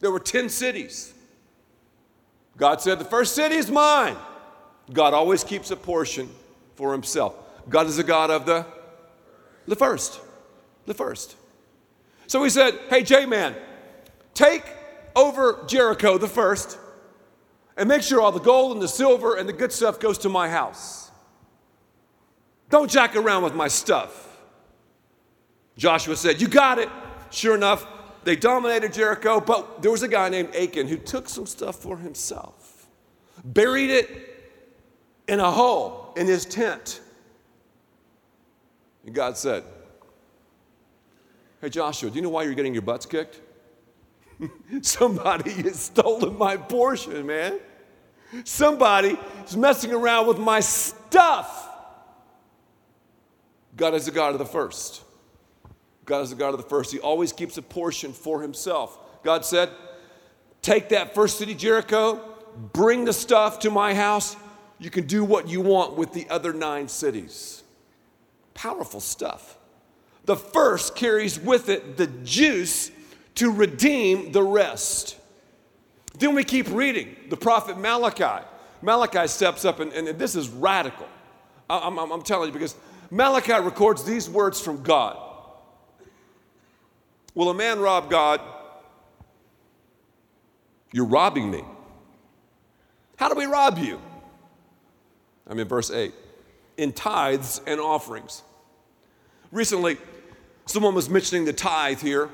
There 0.00 0.10
were 0.10 0.20
10 0.20 0.48
cities. 0.48 1.14
God 2.56 2.80
said, 2.80 2.98
The 2.98 3.04
first 3.04 3.34
city 3.34 3.56
is 3.56 3.70
mine. 3.70 4.16
God 4.92 5.14
always 5.14 5.44
keeps 5.44 5.70
a 5.70 5.76
portion 5.76 6.28
for 6.74 6.92
himself. 6.92 7.34
God 7.68 7.86
is 7.86 7.98
a 7.98 8.04
God 8.04 8.30
of 8.30 8.46
the, 8.46 8.66
the 9.66 9.76
first. 9.76 10.20
The 10.86 10.94
first. 10.94 11.36
So 12.26 12.42
he 12.42 12.50
said, 12.50 12.78
Hey, 12.88 13.02
J 13.02 13.26
Man, 13.26 13.54
take 14.34 14.64
over 15.16 15.64
Jericho 15.66 16.18
the 16.18 16.28
first 16.28 16.78
and 17.76 17.88
make 17.88 18.02
sure 18.02 18.20
all 18.20 18.32
the 18.32 18.38
gold 18.38 18.72
and 18.72 18.82
the 18.82 18.88
silver 18.88 19.36
and 19.36 19.48
the 19.48 19.52
good 19.52 19.72
stuff 19.72 19.98
goes 19.98 20.18
to 20.18 20.28
my 20.28 20.48
house. 20.48 21.10
Don't 22.70 22.90
jack 22.90 23.16
around 23.16 23.42
with 23.42 23.54
my 23.54 23.68
stuff. 23.68 24.38
Joshua 25.76 26.16
said, 26.16 26.40
You 26.40 26.48
got 26.48 26.78
it. 26.78 26.88
Sure 27.30 27.54
enough, 27.54 27.86
they 28.24 28.36
dominated 28.36 28.92
Jericho, 28.92 29.40
but 29.40 29.82
there 29.82 29.90
was 29.90 30.02
a 30.02 30.08
guy 30.08 30.28
named 30.28 30.54
Achan 30.54 30.86
who 30.88 30.96
took 30.96 31.28
some 31.28 31.46
stuff 31.46 31.76
for 31.76 31.96
himself, 31.96 32.86
buried 33.44 33.90
it 33.90 34.08
in 35.28 35.40
a 35.40 35.50
hole 35.50 36.12
in 36.16 36.26
his 36.26 36.44
tent. 36.44 37.00
And 39.04 39.14
God 39.14 39.36
said, 39.36 39.64
Hey, 41.60 41.68
Joshua, 41.68 42.10
do 42.10 42.16
you 42.16 42.22
know 42.22 42.28
why 42.28 42.42
you're 42.42 42.54
getting 42.54 42.74
your 42.74 42.82
butts 42.82 43.06
kicked? 43.06 43.40
Somebody 44.82 45.50
has 45.50 45.80
stolen 45.80 46.36
my 46.36 46.56
portion, 46.56 47.26
man. 47.26 47.58
Somebody 48.44 49.16
is 49.46 49.56
messing 49.56 49.92
around 49.92 50.26
with 50.26 50.38
my 50.38 50.60
stuff. 50.60 51.68
God 53.76 53.94
is 53.94 54.06
the 54.06 54.10
God 54.10 54.32
of 54.32 54.38
the 54.38 54.46
first. 54.46 55.02
God 56.04 56.20
is 56.20 56.30
the 56.30 56.36
God 56.36 56.54
of 56.54 56.58
the 56.58 56.68
first. 56.68 56.92
He 56.92 56.98
always 56.98 57.32
keeps 57.32 57.58
a 57.58 57.62
portion 57.62 58.12
for 58.12 58.40
himself. 58.40 58.98
God 59.22 59.44
said, 59.44 59.70
Take 60.62 60.88
that 60.90 61.14
first 61.14 61.38
city, 61.38 61.54
Jericho, 61.54 62.20
bring 62.72 63.04
the 63.04 63.12
stuff 63.12 63.60
to 63.60 63.70
my 63.70 63.94
house. 63.94 64.36
You 64.78 64.90
can 64.90 65.06
do 65.06 65.24
what 65.24 65.48
you 65.48 65.60
want 65.60 65.96
with 65.96 66.12
the 66.12 66.28
other 66.28 66.52
nine 66.52 66.88
cities. 66.88 67.62
Powerful 68.54 69.00
stuff. 69.00 69.58
The 70.24 70.36
first 70.36 70.96
carries 70.96 71.38
with 71.38 71.68
it 71.68 71.96
the 71.96 72.08
juice 72.08 72.90
to 73.36 73.50
redeem 73.50 74.32
the 74.32 74.42
rest. 74.42 75.16
Then 76.18 76.34
we 76.34 76.44
keep 76.44 76.68
reading. 76.70 77.14
The 77.28 77.36
prophet 77.36 77.78
Malachi. 77.78 78.44
Malachi 78.82 79.26
steps 79.28 79.64
up, 79.64 79.80
and, 79.80 79.92
and 79.92 80.18
this 80.18 80.34
is 80.34 80.48
radical. 80.48 81.06
I'm, 81.68 81.98
I'm, 81.98 82.10
I'm 82.12 82.22
telling 82.22 82.48
you, 82.48 82.52
because 82.52 82.74
Malachi 83.10 83.54
records 83.54 84.04
these 84.04 84.28
words 84.28 84.60
from 84.60 84.82
God 84.82 85.22
Will 87.36 87.50
a 87.50 87.54
man 87.54 87.78
rob 87.80 88.08
God? 88.08 88.40
You're 90.90 91.04
robbing 91.04 91.50
me. 91.50 91.62
How 93.16 93.28
do 93.28 93.34
we 93.34 93.44
rob 93.44 93.76
you? 93.76 94.00
I'm 95.46 95.58
in 95.58 95.68
verse 95.68 95.90
8. 95.90 96.14
In 96.78 96.92
tithes 96.92 97.60
and 97.66 97.78
offerings. 97.78 98.42
Recently, 99.52 99.98
someone 100.64 100.94
was 100.94 101.10
mentioning 101.10 101.44
the 101.44 101.52
tithe 101.52 102.00
here, 102.00 102.30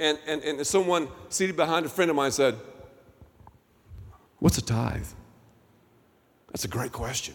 and, 0.00 0.18
and, 0.26 0.42
and 0.42 0.66
someone 0.66 1.08
seated 1.28 1.56
behind 1.56 1.86
a 1.86 1.88
friend 1.88 2.10
of 2.10 2.16
mine 2.16 2.32
said, 2.32 2.56
What's 4.38 4.58
a 4.58 4.62
tithe? 4.62 5.06
That's 6.48 6.64
a 6.64 6.68
great 6.68 6.92
question. 6.92 7.34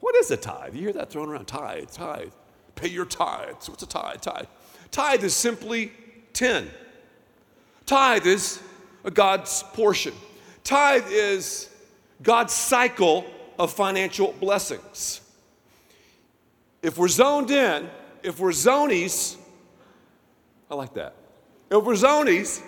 What 0.00 0.14
is 0.16 0.30
a 0.30 0.36
tithe? 0.36 0.74
You 0.74 0.82
hear 0.82 0.92
that 0.92 1.10
thrown 1.10 1.30
around 1.30 1.46
tithe, 1.46 1.90
tithe. 1.90 2.32
Pay 2.74 2.88
your 2.88 3.06
tithes. 3.06 3.68
What's 3.68 3.82
a 3.82 3.86
tithe? 3.86 4.20
Tithe. 4.20 4.46
Tithe 4.90 5.24
is 5.24 5.34
simply 5.34 5.92
10. 6.34 6.68
Tithe 7.86 8.26
is 8.26 8.62
a 9.04 9.10
God's 9.10 9.62
portion. 9.72 10.12
Tithe 10.62 11.06
is 11.08 11.70
God's 12.22 12.52
cycle 12.52 13.24
of 13.58 13.72
financial 13.72 14.32
blessings. 14.40 15.20
If 16.82 16.98
we're 16.98 17.08
zoned 17.08 17.50
in, 17.50 17.88
if 18.22 18.38
we're 18.38 18.50
zonies, 18.50 19.36
I 20.70 20.74
like 20.74 20.94
that. 20.94 21.14
We're 21.70 21.94
zonies, 21.94 22.62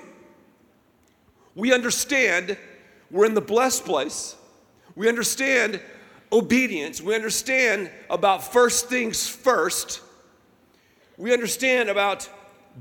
we 1.54 1.72
understand 1.72 2.56
we're 3.10 3.26
in 3.26 3.34
the 3.34 3.40
blessed 3.40 3.84
place. 3.84 4.36
We 4.94 5.08
understand 5.08 5.80
obedience. 6.32 7.00
We 7.00 7.14
understand 7.14 7.90
about 8.10 8.52
first 8.52 8.88
things 8.88 9.28
first. 9.28 10.00
We 11.16 11.32
understand 11.32 11.88
about 11.88 12.28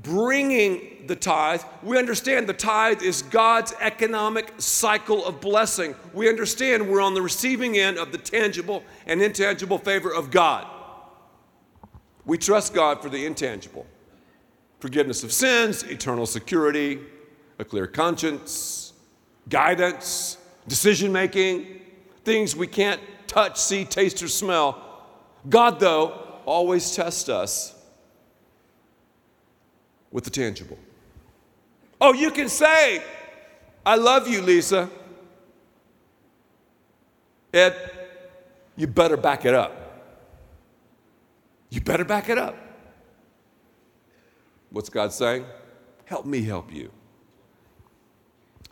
bringing 0.02 1.04
the 1.06 1.16
tithe. 1.16 1.62
We 1.82 1.96
understand 1.96 2.48
the 2.48 2.54
tithe 2.54 3.02
is 3.02 3.22
God's 3.22 3.72
economic 3.80 4.52
cycle 4.58 5.24
of 5.24 5.40
blessing. 5.40 5.94
We 6.12 6.28
understand 6.28 6.88
we're 6.88 7.00
on 7.00 7.14
the 7.14 7.22
receiving 7.22 7.78
end 7.78 7.98
of 7.98 8.12
the 8.12 8.18
tangible 8.18 8.82
and 9.06 9.22
intangible 9.22 9.78
favor 9.78 10.12
of 10.12 10.30
God. 10.30 10.66
We 12.24 12.36
trust 12.36 12.74
God 12.74 13.00
for 13.00 13.08
the 13.08 13.24
intangible 13.24 13.86
forgiveness 14.78 15.24
of 15.24 15.32
sins, 15.32 15.82
eternal 15.84 16.26
security, 16.26 17.00
a 17.58 17.64
clear 17.64 17.86
conscience, 17.86 18.92
guidance, 19.48 20.38
decision 20.68 21.12
making, 21.12 21.80
things 22.24 22.54
we 22.54 22.66
can't 22.66 23.00
touch, 23.26 23.58
see, 23.60 23.84
taste, 23.84 24.22
or 24.22 24.28
smell. 24.28 24.82
God, 25.48 25.80
though, 25.80 26.22
always 26.44 26.94
tests 26.94 27.28
us 27.28 27.74
with 30.10 30.24
the 30.24 30.30
tangible. 30.30 30.78
Oh, 32.00 32.12
you 32.12 32.30
can 32.30 32.48
say, 32.48 33.02
I 33.84 33.96
love 33.96 34.28
you, 34.28 34.42
Lisa. 34.42 34.90
Ed, 37.54 37.74
you 38.76 38.86
better 38.86 39.16
back 39.16 39.44
it 39.44 39.54
up. 39.54 39.72
You 41.70 41.80
better 41.80 42.04
back 42.04 42.28
it 42.28 42.38
up. 42.38 42.56
What's 44.76 44.90
God 44.90 45.10
saying? 45.10 45.46
Help 46.04 46.26
me 46.26 46.42
help 46.42 46.70
you. 46.70 46.92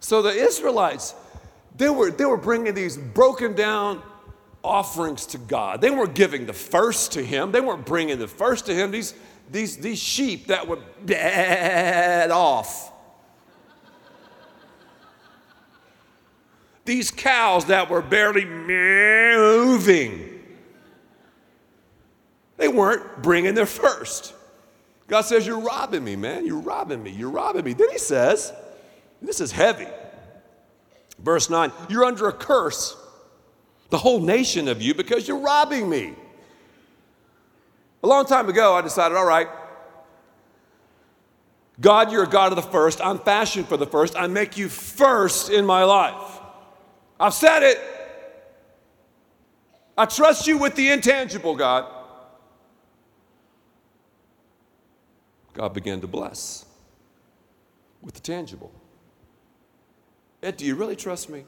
So 0.00 0.20
the 0.20 0.28
Israelites, 0.28 1.14
they 1.78 1.88
were, 1.88 2.10
they 2.10 2.26
were 2.26 2.36
bringing 2.36 2.74
these 2.74 2.98
broken 2.98 3.54
down 3.54 4.02
offerings 4.62 5.24
to 5.28 5.38
God. 5.38 5.80
They 5.80 5.90
weren't 5.90 6.14
giving 6.14 6.44
the 6.44 6.52
first 6.52 7.12
to 7.12 7.24
Him, 7.24 7.52
they 7.52 7.62
weren't 7.62 7.86
bringing 7.86 8.18
the 8.18 8.28
first 8.28 8.66
to 8.66 8.74
Him. 8.74 8.90
These, 8.90 9.14
these, 9.50 9.78
these 9.78 9.98
sheep 9.98 10.48
that 10.48 10.68
were 10.68 10.78
dead 11.06 12.30
off. 12.30 12.92
These 16.84 17.12
cows 17.12 17.64
that 17.64 17.88
were 17.88 18.02
barely 18.02 18.44
moving. 18.44 20.42
They 22.58 22.68
weren't 22.68 23.22
bringing 23.22 23.54
their 23.54 23.64
first. 23.64 24.33
God 25.14 25.26
says, 25.26 25.46
You're 25.46 25.60
robbing 25.60 26.02
me, 26.02 26.16
man. 26.16 26.44
You're 26.44 26.58
robbing 26.58 27.00
me. 27.00 27.12
You're 27.12 27.30
robbing 27.30 27.64
me. 27.64 27.72
Then 27.72 27.88
he 27.88 27.98
says, 27.98 28.52
This 29.22 29.40
is 29.40 29.52
heavy. 29.52 29.86
Verse 31.20 31.48
9, 31.48 31.70
You're 31.88 32.04
under 32.04 32.26
a 32.26 32.32
curse, 32.32 32.96
the 33.90 33.96
whole 33.96 34.20
nation 34.20 34.66
of 34.66 34.82
you, 34.82 34.92
because 34.92 35.28
you're 35.28 35.38
robbing 35.38 35.88
me. 35.88 36.14
A 38.02 38.08
long 38.08 38.26
time 38.26 38.48
ago, 38.48 38.74
I 38.74 38.80
decided, 38.80 39.16
all 39.16 39.24
right, 39.24 39.46
God, 41.80 42.10
you're 42.10 42.24
a 42.24 42.28
God 42.28 42.50
of 42.50 42.56
the 42.56 42.62
first. 42.62 43.00
I'm 43.00 43.20
fashioned 43.20 43.68
for 43.68 43.76
the 43.76 43.86
first. 43.86 44.16
I 44.16 44.26
make 44.26 44.56
you 44.56 44.68
first 44.68 45.48
in 45.48 45.64
my 45.64 45.84
life. 45.84 46.40
I've 47.20 47.34
said 47.34 47.62
it. 47.62 47.78
I 49.96 50.06
trust 50.06 50.48
you 50.48 50.58
with 50.58 50.74
the 50.74 50.90
intangible, 50.90 51.54
God. 51.54 51.93
God 55.54 55.72
began 55.72 56.00
to 56.00 56.06
bless 56.06 56.66
with 58.02 58.14
the 58.14 58.20
tangible. 58.20 58.72
Ed, 60.42 60.58
do 60.58 60.66
you 60.66 60.74
really 60.74 60.96
trust 60.96 61.30
me? 61.30 61.44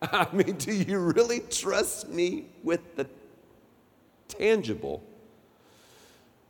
I 0.02 0.26
mean, 0.32 0.56
do 0.56 0.72
you 0.72 0.98
really 0.98 1.40
trust 1.40 2.08
me 2.08 2.46
with 2.64 2.96
the 2.96 3.06
tangible? 4.28 5.04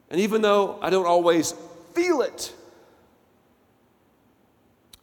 And 0.09 0.21
even 0.21 0.40
though 0.40 0.78
I 0.81 0.88
don't 0.88 1.07
always 1.07 1.52
feel 1.95 2.23
it, 2.23 2.55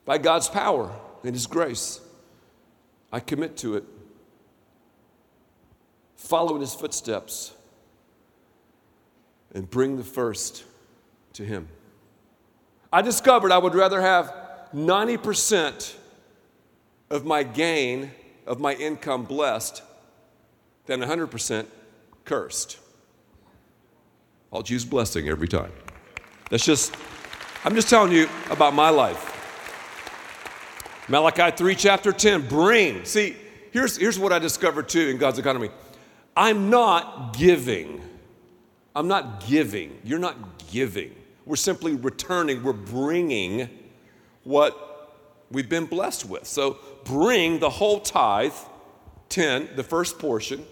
by 0.05 0.17
God's 0.17 0.47
power 0.47 0.91
and 1.23 1.35
His 1.35 1.47
grace, 1.47 1.99
I 3.11 3.19
commit 3.19 3.57
to 3.57 3.75
it, 3.75 3.83
follow 6.15 6.55
in 6.55 6.61
His 6.61 6.73
footsteps, 6.73 7.53
and 9.53 9.69
bring 9.69 9.97
the 9.97 10.03
first 10.03 10.63
to 11.35 11.45
Him. 11.45 11.67
I 12.91 13.01
discovered 13.01 13.51
I 13.51 13.57
would 13.57 13.75
rather 13.75 14.01
have 14.01 14.33
90% 14.73 15.95
of 17.09 17.25
my 17.25 17.43
gain, 17.43 18.11
of 18.45 18.59
my 18.59 18.73
income 18.73 19.23
blessed, 19.23 19.81
than 20.85 21.01
100% 21.01 21.65
cursed. 22.25 22.79
I'll 24.51 24.63
choose 24.63 24.85
blessing 24.85 25.27
every 25.27 25.47
time. 25.47 25.71
That's 26.49 26.65
just, 26.65 26.95
I'm 27.63 27.75
just 27.75 27.89
telling 27.89 28.11
you 28.11 28.29
about 28.49 28.73
my 28.73 28.89
life. 28.89 29.31
Malachi 31.07 31.55
3, 31.55 31.75
chapter 31.75 32.11
10, 32.11 32.47
bring. 32.47 33.05
See, 33.05 33.35
here's, 33.71 33.97
here's 33.97 34.17
what 34.17 34.31
I 34.31 34.39
discovered 34.39 34.89
too 34.89 35.07
in 35.09 35.17
God's 35.17 35.39
economy 35.39 35.69
I'm 36.35 36.69
not 36.69 37.35
giving. 37.37 38.01
I'm 38.95 39.07
not 39.07 39.45
giving. 39.45 39.99
You're 40.03 40.19
not 40.19 40.67
giving. 40.71 41.13
We're 41.45 41.55
simply 41.55 41.93
returning. 41.93 42.63
We're 42.63 42.73
bringing 42.73 43.69
what 44.43 45.21
we've 45.51 45.69
been 45.69 45.85
blessed 45.85 46.27
with. 46.27 46.45
So 46.45 46.77
bring 47.03 47.59
the 47.59 47.69
whole 47.69 47.99
tithe, 47.99 48.53
10, 49.29 49.69
the 49.75 49.83
first 49.83 50.19
portion, 50.19 50.65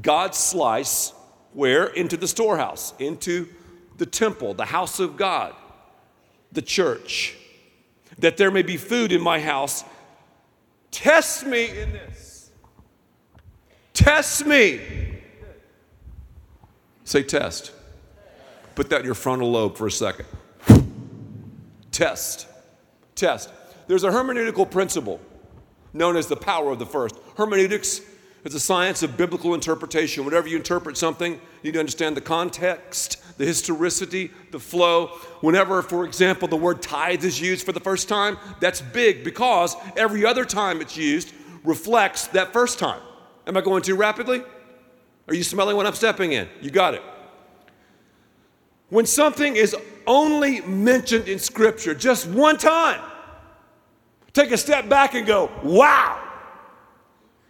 God's 0.00 0.38
slice, 0.38 1.12
where? 1.52 1.86
Into 1.86 2.16
the 2.16 2.28
storehouse, 2.28 2.94
into 2.98 3.48
the 3.98 4.06
temple, 4.06 4.54
the 4.54 4.64
house 4.64 5.00
of 5.00 5.16
God, 5.16 5.54
the 6.52 6.62
church 6.62 7.36
that 8.18 8.36
there 8.36 8.50
may 8.50 8.62
be 8.62 8.76
food 8.76 9.12
in 9.12 9.20
my 9.20 9.40
house. 9.40 9.84
Test 10.90 11.46
me 11.46 11.68
in 11.78 11.92
this. 11.92 12.50
Test 13.94 14.46
me. 14.46 14.80
Say 17.04 17.22
test. 17.22 17.72
Put 18.74 18.90
that 18.90 19.00
in 19.00 19.06
your 19.06 19.14
frontal 19.14 19.50
lobe 19.50 19.76
for 19.76 19.86
a 19.86 19.90
second. 19.90 20.26
Test. 21.90 22.48
Test. 23.14 23.50
There's 23.86 24.04
a 24.04 24.10
hermeneutical 24.10 24.70
principle 24.70 25.20
known 25.92 26.16
as 26.16 26.28
the 26.28 26.36
power 26.36 26.70
of 26.70 26.78
the 26.78 26.86
first. 26.86 27.16
Hermeneutics 27.36 28.00
is 28.44 28.54
a 28.54 28.60
science 28.60 29.02
of 29.02 29.16
biblical 29.16 29.54
interpretation. 29.54 30.24
Whenever 30.24 30.48
you 30.48 30.56
interpret 30.56 30.96
something, 30.96 31.32
you 31.32 31.40
need 31.64 31.74
to 31.74 31.80
understand 31.80 32.16
the 32.16 32.20
context, 32.20 33.22
the 33.36 33.44
historicity, 33.44 34.30
the 34.50 34.60
flow. 34.60 35.08
Whenever, 35.40 35.82
for 35.82 36.04
example, 36.04 36.48
the 36.48 36.56
word 36.56 36.80
tithe 36.80 37.24
is 37.24 37.40
used 37.40 37.66
for 37.66 37.72
the 37.72 37.80
first 37.80 38.08
time, 38.08 38.38
that's 38.60 38.80
big 38.80 39.24
because 39.24 39.76
every 39.96 40.24
other 40.24 40.44
time 40.44 40.80
it's 40.80 40.96
used 40.96 41.34
reflects 41.64 42.28
that 42.28 42.52
first 42.52 42.78
time. 42.78 43.00
Am 43.46 43.56
I 43.56 43.60
going 43.60 43.82
too 43.82 43.96
rapidly? 43.96 44.42
Are 45.28 45.34
you 45.34 45.42
smelling 45.42 45.76
what 45.76 45.86
I'm 45.86 45.94
stepping 45.94 46.32
in? 46.32 46.48
You 46.60 46.70
got 46.70 46.94
it. 46.94 47.02
When 48.90 49.06
something 49.06 49.56
is 49.56 49.74
only 50.06 50.60
mentioned 50.62 51.28
in 51.28 51.38
Scripture 51.38 51.94
just 51.94 52.26
one 52.26 52.58
time, 52.58 53.00
take 54.32 54.50
a 54.50 54.58
step 54.58 54.88
back 54.88 55.14
and 55.14 55.26
go, 55.26 55.50
wow. 55.62 56.28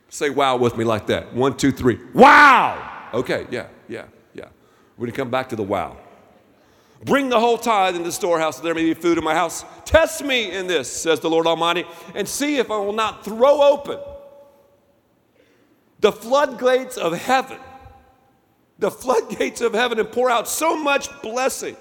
Say 0.08 0.30
wow 0.30 0.56
with 0.56 0.76
me 0.76 0.84
like 0.84 1.06
that. 1.06 1.32
One, 1.34 1.56
two, 1.56 1.72
three. 1.72 1.98
Wow. 2.14 3.10
Okay, 3.14 3.46
yeah, 3.50 3.68
yeah. 3.88 4.04
Yeah. 4.34 4.46
We're 4.96 5.06
going 5.06 5.12
to 5.12 5.16
come 5.16 5.30
back 5.30 5.48
to 5.50 5.56
the 5.56 5.62
wow. 5.62 5.96
Bring 7.04 7.30
the 7.30 7.40
whole 7.40 7.56
tithe 7.56 7.96
in 7.96 8.02
the 8.02 8.12
storehouse, 8.12 8.58
so 8.58 8.62
there 8.62 8.74
may 8.74 8.84
be 8.84 8.94
food 8.94 9.16
in 9.16 9.24
my 9.24 9.34
house. 9.34 9.64
Test 9.86 10.22
me 10.22 10.54
in 10.54 10.66
this, 10.66 10.90
says 10.90 11.20
the 11.20 11.30
Lord 11.30 11.46
Almighty, 11.46 11.84
and 12.14 12.28
see 12.28 12.58
if 12.58 12.70
I 12.70 12.76
will 12.76 12.92
not 12.92 13.24
throw 13.24 13.62
open 13.62 13.98
the 16.00 16.12
floodgates 16.12 16.96
of 16.96 17.16
heaven, 17.16 17.58
the 18.80 18.90
floodgates 18.90 19.60
of 19.60 19.74
heaven, 19.74 19.98
and 20.00 20.10
pour 20.10 20.30
out 20.30 20.48
so 20.48 20.76
much 20.76 21.08
blessing, 21.22 21.76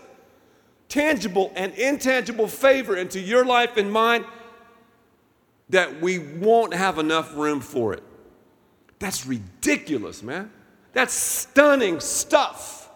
tangible 0.89 1.51
and 1.55 1.73
intangible 1.73 2.47
favor 2.47 2.95
into 2.95 3.19
your 3.19 3.45
life 3.45 3.77
and 3.77 3.91
mine 3.91 4.25
that 5.69 6.01
we 6.01 6.19
won't 6.19 6.73
have 6.73 6.99
enough 6.99 7.35
room 7.35 7.61
for 7.61 7.93
it. 7.93 8.03
That's 8.99 9.25
ridiculous, 9.25 10.21
man. 10.21 10.51
That's 10.93 11.13
stunning 11.13 11.99
stuff. 11.99 12.89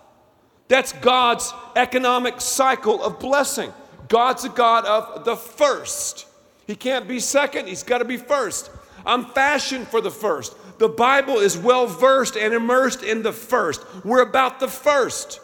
That's 0.68 0.92
God's 0.94 1.54
economic 1.76 2.42
cycle 2.42 3.04
of 3.04 3.20
blessing. 3.20 3.72
God's 4.08 4.44
a 4.46 4.50
God 4.50 4.86
of 4.86 5.24
the 5.24 5.36
first. 5.36 6.28
He 6.68 6.76
can't 6.76 7.08
be 7.08 7.20
second, 7.20 7.68
He's 7.68 7.84
got 7.84 8.00
to 8.00 8.06
be 8.06 8.18
first. 8.18 8.70
I'm 9.06 9.26
fashioned 9.26 9.88
for 9.88 10.02
the 10.02 10.12
first. 10.12 10.56
The 10.80 10.89
Bible 10.89 11.38
is 11.38 11.58
well 11.58 11.88
versed 11.88 12.36
and 12.36 12.54
immersed 12.54 13.04
in 13.04 13.24
the 13.24 13.34
first. 13.34 13.82
We're 14.04 14.22
about 14.22 14.60
the 14.60 14.68
first. 14.68 15.39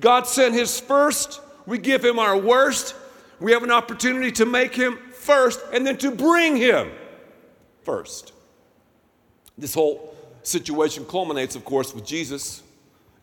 God 0.00 0.26
sent 0.26 0.54
His 0.54 0.80
first, 0.80 1.40
we 1.66 1.78
give 1.78 2.04
Him 2.04 2.18
our 2.18 2.36
worst. 2.36 2.94
We 3.40 3.52
have 3.52 3.62
an 3.62 3.70
opportunity 3.70 4.30
to 4.32 4.46
make 4.46 4.74
Him 4.74 4.98
first 5.12 5.60
and 5.72 5.86
then 5.86 5.98
to 5.98 6.10
bring 6.10 6.56
Him 6.56 6.90
first. 7.82 8.32
This 9.58 9.74
whole 9.74 10.14
situation 10.42 11.04
culminates, 11.04 11.56
of 11.56 11.64
course, 11.64 11.94
with 11.94 12.06
Jesus 12.06 12.62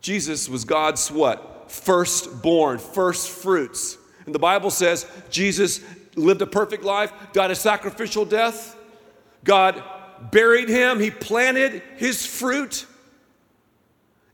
Jesus 0.02 0.50
was 0.50 0.66
God's 0.66 1.10
what? 1.12 1.72
Firstborn, 1.72 2.80
first 2.80 3.30
fruits. 3.30 3.98
And 4.26 4.36
the 4.36 4.40
Bible 4.40 4.72
says 4.72 5.06
Jesus 5.30 5.82
lived 6.16 6.42
a 6.42 6.48
perfect 6.48 6.84
life, 6.84 7.14
died 7.34 7.52
a 7.52 7.56
sacrificial 7.56 8.26
death. 8.26 8.76
God 9.44 9.84
buried 10.32 10.70
him, 10.70 11.00
he 11.00 11.12
planted 11.12 11.82
his 11.98 12.26
fruit 12.26 12.86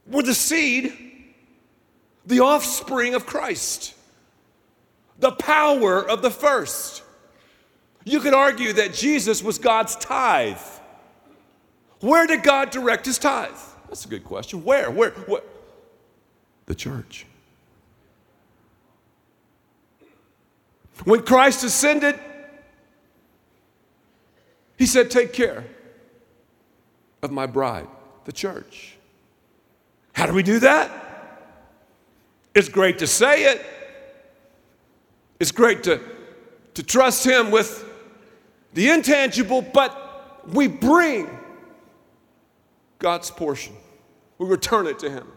with 0.05 0.25
the 0.25 0.33
seed, 0.33 0.93
the 2.25 2.41
offspring 2.41 3.15
of 3.15 3.25
Christ, 3.25 3.93
the 5.19 5.31
power 5.31 6.07
of 6.07 6.21
the 6.21 6.31
first. 6.31 7.03
You 8.03 8.19
could 8.19 8.33
argue 8.33 8.73
that 8.73 8.93
Jesus 8.93 9.43
was 9.43 9.57
God's 9.59 9.95
tithe. 9.95 10.57
Where 11.99 12.27
did 12.27 12.43
God 12.43 12.69
direct 12.69 13.05
his 13.05 13.17
tithe? 13.17 13.57
That's 13.87 14.05
a 14.05 14.07
good 14.07 14.23
question. 14.23 14.63
Where? 14.63 14.91
Where? 14.91 15.11
where? 15.11 15.41
the 16.67 16.75
church. 16.75 17.25
When 21.05 21.23
Christ 21.23 21.63
ascended, 21.63 22.19
he 24.77 24.85
said, 24.85 25.11
Take 25.11 25.33
care 25.33 25.65
of 27.21 27.31
my 27.31 27.45
bride, 27.45 27.87
the 28.25 28.31
church. 28.31 28.95
How 30.13 30.25
do 30.25 30.33
we 30.33 30.43
do 30.43 30.59
that? 30.59 30.91
It's 32.55 32.69
great 32.69 32.99
to 32.99 33.07
say 33.07 33.45
it, 33.45 33.65
it's 35.39 35.51
great 35.51 35.83
to, 35.83 36.01
to 36.73 36.83
trust 36.83 37.25
Him 37.25 37.51
with 37.51 37.85
the 38.73 38.89
intangible, 38.89 39.61
but 39.61 40.47
we 40.47 40.67
bring 40.67 41.29
God's 42.99 43.29
portion, 43.29 43.75
we 44.37 44.47
return 44.47 44.87
it 44.87 44.99
to 44.99 45.09
Him. 45.09 45.27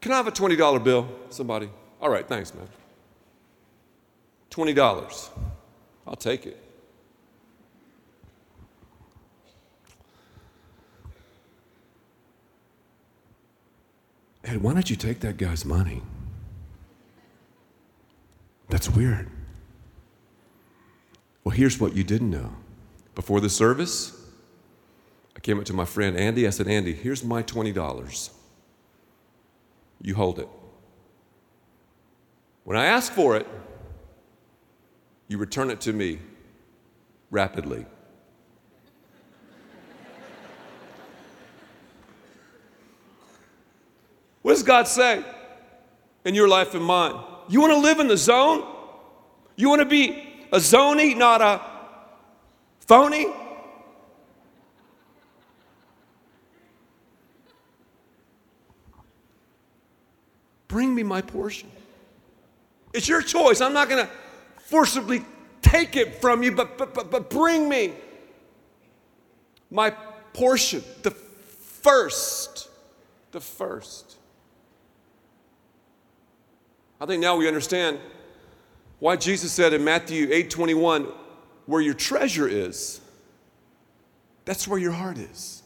Can 0.00 0.12
I 0.12 0.16
have 0.16 0.26
a 0.26 0.32
$20 0.32 0.84
bill? 0.84 1.08
Somebody? 1.30 1.70
All 2.00 2.10
right, 2.10 2.26
thanks, 2.28 2.52
man. 2.52 2.68
$20. 4.50 5.28
I'll 6.06 6.16
take 6.16 6.46
it. 6.46 6.63
Ed, 14.44 14.62
why 14.62 14.74
don't 14.74 14.88
you 14.88 14.96
take 14.96 15.20
that 15.20 15.36
guy's 15.36 15.64
money? 15.64 16.02
That's 18.68 18.90
weird. 18.90 19.30
Well, 21.42 21.54
here's 21.54 21.80
what 21.80 21.94
you 21.94 22.04
didn't 22.04 22.30
know. 22.30 22.50
Before 23.14 23.40
the 23.40 23.50
service, 23.50 24.20
I 25.36 25.40
came 25.40 25.58
up 25.58 25.64
to 25.66 25.72
my 25.72 25.84
friend 25.84 26.16
Andy. 26.16 26.46
I 26.46 26.50
said, 26.50 26.68
Andy, 26.68 26.92
here's 26.92 27.24
my 27.24 27.42
$20 27.42 28.30
you 30.04 30.14
hold 30.14 30.38
it. 30.38 30.48
When 32.64 32.76
I 32.76 32.84
ask 32.86 33.10
for 33.10 33.36
it, 33.36 33.46
you 35.28 35.38
return 35.38 35.70
it 35.70 35.80
to 35.82 35.94
me 35.94 36.18
rapidly. 37.30 37.86
What 44.44 44.52
does 44.52 44.62
God 44.62 44.86
say 44.86 45.24
in 46.26 46.34
your 46.34 46.46
life 46.46 46.74
and 46.74 46.84
mine? 46.84 47.18
You 47.48 47.62
want 47.62 47.72
to 47.72 47.78
live 47.78 47.98
in 47.98 48.08
the 48.08 48.16
zone? 48.18 48.62
You 49.56 49.70
want 49.70 49.80
to 49.80 49.86
be 49.86 50.22
a 50.52 50.58
zony, 50.58 51.16
not 51.16 51.40
a 51.40 51.62
phony? 52.80 53.28
Bring 60.68 60.94
me 60.94 61.02
my 61.02 61.22
portion. 61.22 61.70
It's 62.92 63.08
your 63.08 63.22
choice. 63.22 63.62
I'm 63.62 63.72
not 63.72 63.88
going 63.88 64.04
to 64.04 64.12
forcibly 64.58 65.24
take 65.62 65.96
it 65.96 66.20
from 66.20 66.42
you, 66.42 66.52
but, 66.52 66.76
but, 66.76 66.92
but, 66.92 67.10
but 67.10 67.30
bring 67.30 67.66
me 67.66 67.94
my 69.70 69.88
portion, 70.34 70.84
the 71.02 71.12
first, 71.12 72.68
the 73.32 73.40
first. 73.40 74.18
I 77.04 77.06
think 77.06 77.20
now 77.20 77.36
we 77.36 77.46
understand 77.46 78.00
why 78.98 79.16
Jesus 79.16 79.52
said 79.52 79.74
in 79.74 79.84
Matthew 79.84 80.28
8 80.32 80.48
21, 80.48 81.06
where 81.66 81.82
your 81.82 81.92
treasure 81.92 82.48
is, 82.48 82.98
that's 84.46 84.66
where 84.66 84.78
your 84.78 84.92
heart 84.92 85.18
is. 85.18 85.62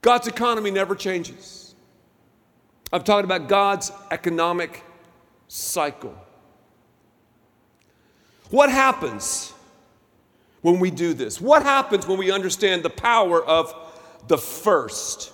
God's 0.00 0.26
economy 0.26 0.72
never 0.72 0.96
changes. 0.96 1.76
I'm 2.92 3.04
talking 3.04 3.24
about 3.24 3.46
God's 3.48 3.92
economic 4.10 4.82
cycle. 5.46 6.16
What 8.50 8.72
happens 8.72 9.54
when 10.62 10.80
we 10.80 10.90
do 10.90 11.14
this? 11.14 11.40
What 11.40 11.62
happens 11.62 12.08
when 12.08 12.18
we 12.18 12.32
understand 12.32 12.82
the 12.82 12.90
power 12.90 13.40
of 13.40 13.72
the 14.26 14.36
first? 14.36 15.30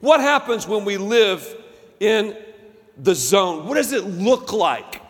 What 0.00 0.18
happens 0.18 0.66
when 0.66 0.84
we 0.84 0.96
live 0.96 1.62
in 2.00 2.36
the 2.96 3.14
zone? 3.14 3.66
What 3.66 3.74
does 3.74 3.92
it 3.92 4.04
look 4.04 4.52
like? 4.52 5.02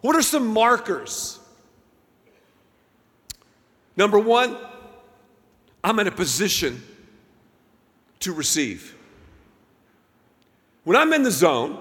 What 0.00 0.16
are 0.16 0.22
some 0.22 0.46
markers? 0.46 1.38
Number 3.96 4.18
one, 4.18 4.56
I'm 5.84 5.98
in 5.98 6.06
a 6.06 6.12
position 6.12 6.82
to 8.20 8.32
receive. 8.32 8.96
When 10.84 10.96
I'm 10.96 11.12
in 11.12 11.22
the 11.22 11.30
zone, 11.30 11.78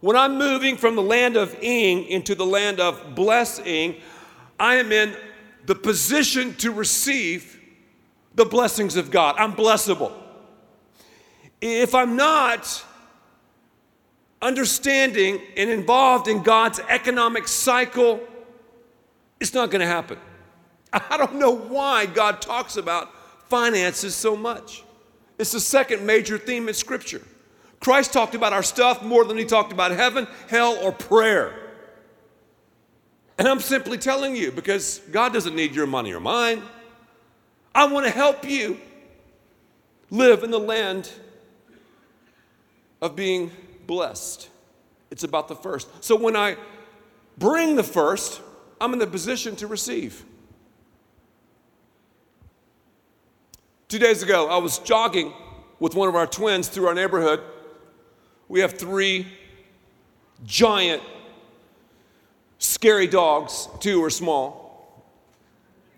when 0.00 0.16
I'm 0.16 0.38
moving 0.38 0.76
from 0.76 0.96
the 0.96 1.02
land 1.02 1.36
of 1.36 1.54
ing 1.62 2.04
into 2.06 2.34
the 2.34 2.46
land 2.46 2.80
of 2.80 3.14
blessing, 3.14 3.96
I 4.58 4.76
am 4.76 4.92
in 4.92 5.16
the 5.66 5.74
position 5.74 6.54
to 6.56 6.70
receive 6.70 7.60
the 8.34 8.44
blessings 8.44 8.96
of 8.96 9.10
God. 9.10 9.36
I'm 9.38 9.52
blessable. 9.52 10.12
If 11.60 11.94
I'm 11.94 12.16
not 12.16 12.84
understanding 14.44 15.40
and 15.56 15.70
involved 15.70 16.28
in 16.28 16.42
God's 16.42 16.78
economic 16.88 17.48
cycle, 17.48 18.20
it's 19.40 19.54
not 19.54 19.70
going 19.70 19.80
to 19.80 19.86
happen. 19.86 20.18
I 20.92 21.16
don't 21.16 21.36
know 21.36 21.56
why 21.56 22.06
God 22.06 22.42
talks 22.42 22.76
about 22.76 23.10
finances 23.48 24.14
so 24.14 24.36
much. 24.36 24.84
It's 25.38 25.52
the 25.52 25.60
second 25.60 26.06
major 26.06 26.38
theme 26.38 26.68
in 26.68 26.74
Scripture. 26.74 27.22
Christ 27.80 28.12
talked 28.12 28.34
about 28.34 28.52
our 28.52 28.62
stuff 28.62 29.02
more 29.02 29.24
than 29.24 29.36
he 29.36 29.44
talked 29.44 29.72
about 29.72 29.90
heaven, 29.90 30.28
hell, 30.48 30.78
or 30.80 30.92
prayer. 30.92 31.52
And 33.38 33.48
I'm 33.48 33.60
simply 33.60 33.98
telling 33.98 34.36
you 34.36 34.52
because 34.52 35.00
God 35.10 35.32
doesn't 35.32 35.56
need 35.56 35.74
your 35.74 35.86
money 35.86 36.12
or 36.12 36.20
mine. 36.20 36.62
I 37.74 37.86
want 37.86 38.06
to 38.06 38.12
help 38.12 38.48
you 38.48 38.78
live 40.10 40.44
in 40.44 40.50
the 40.50 40.60
land 40.60 41.10
of 43.02 43.16
being 43.16 43.50
blessed. 43.86 44.48
It's 45.10 45.24
about 45.24 45.48
the 45.48 45.56
first. 45.56 45.88
So 46.02 46.16
when 46.16 46.36
I 46.36 46.56
bring 47.38 47.76
the 47.76 47.82
first, 47.82 48.40
I'm 48.80 48.92
in 48.92 48.98
the 48.98 49.06
position 49.06 49.56
to 49.56 49.66
receive. 49.66 50.24
Two 53.88 53.98
days 53.98 54.22
ago, 54.22 54.48
I 54.48 54.56
was 54.56 54.78
jogging 54.78 55.32
with 55.78 55.94
one 55.94 56.08
of 56.08 56.16
our 56.16 56.26
twins 56.26 56.68
through 56.68 56.86
our 56.86 56.94
neighborhood. 56.94 57.40
We 58.48 58.60
have 58.60 58.72
three 58.72 59.26
giant, 60.44 61.02
scary 62.58 63.06
dogs. 63.06 63.68
Two 63.80 64.02
are 64.02 64.10
small. 64.10 65.04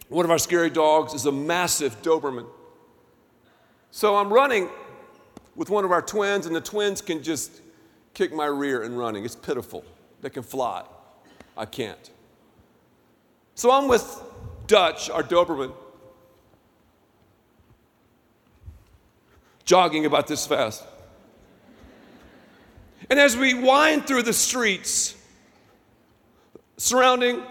One 0.08 0.24
of 0.24 0.30
our 0.30 0.38
scary 0.38 0.70
dogs 0.70 1.14
is 1.14 1.26
a 1.26 1.32
massive 1.32 2.02
Doberman. 2.02 2.46
So 3.90 4.16
I'm 4.16 4.32
running 4.32 4.68
with 5.54 5.70
one 5.70 5.84
of 5.84 5.90
our 5.90 6.02
twins, 6.02 6.46
and 6.46 6.54
the 6.54 6.60
twins 6.60 7.00
can 7.00 7.22
just 7.22 7.62
kick 8.16 8.32
my 8.32 8.46
rear 8.46 8.82
in 8.82 8.96
running. 8.96 9.26
It's 9.26 9.36
pitiful. 9.36 9.84
They 10.22 10.30
can 10.30 10.42
fly. 10.42 10.84
I 11.54 11.66
can't. 11.66 12.10
So 13.54 13.70
I'm 13.70 13.88
with 13.88 14.22
Dutch, 14.66 15.10
our 15.10 15.22
Doberman, 15.22 15.70
jogging 19.66 20.06
about 20.06 20.26
this 20.26 20.46
fast. 20.46 20.82
And 23.10 23.20
as 23.20 23.36
we 23.36 23.52
wind 23.52 24.06
through 24.06 24.22
the 24.22 24.32
streets 24.32 25.14
surrounding 26.78 27.42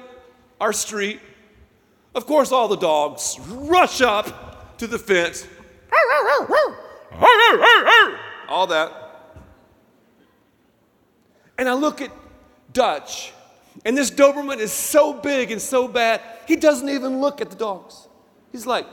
our 0.59 0.73
street, 0.73 1.19
of 2.15 2.25
course, 2.25 2.51
all 2.51 2.67
the 2.67 2.75
dogs 2.75 3.37
rush 3.49 4.01
up 4.01 4.77
to 4.79 4.87
the 4.87 4.97
fence. 4.97 5.45
All 8.49 8.65
that. 8.65 9.04
And 11.57 11.69
I 11.69 11.73
look 11.73 12.01
at 12.01 12.11
Dutch, 12.73 13.33
and 13.85 13.97
this 13.97 14.11
Doberman 14.11 14.57
is 14.57 14.71
so 14.71 15.13
big 15.13 15.51
and 15.51 15.61
so 15.61 15.87
bad, 15.87 16.21
he 16.47 16.55
doesn't 16.55 16.89
even 16.89 17.21
look 17.21 17.41
at 17.41 17.49
the 17.49 17.55
dogs. 17.55 18.07
He's 18.51 18.65
like, 18.65 18.85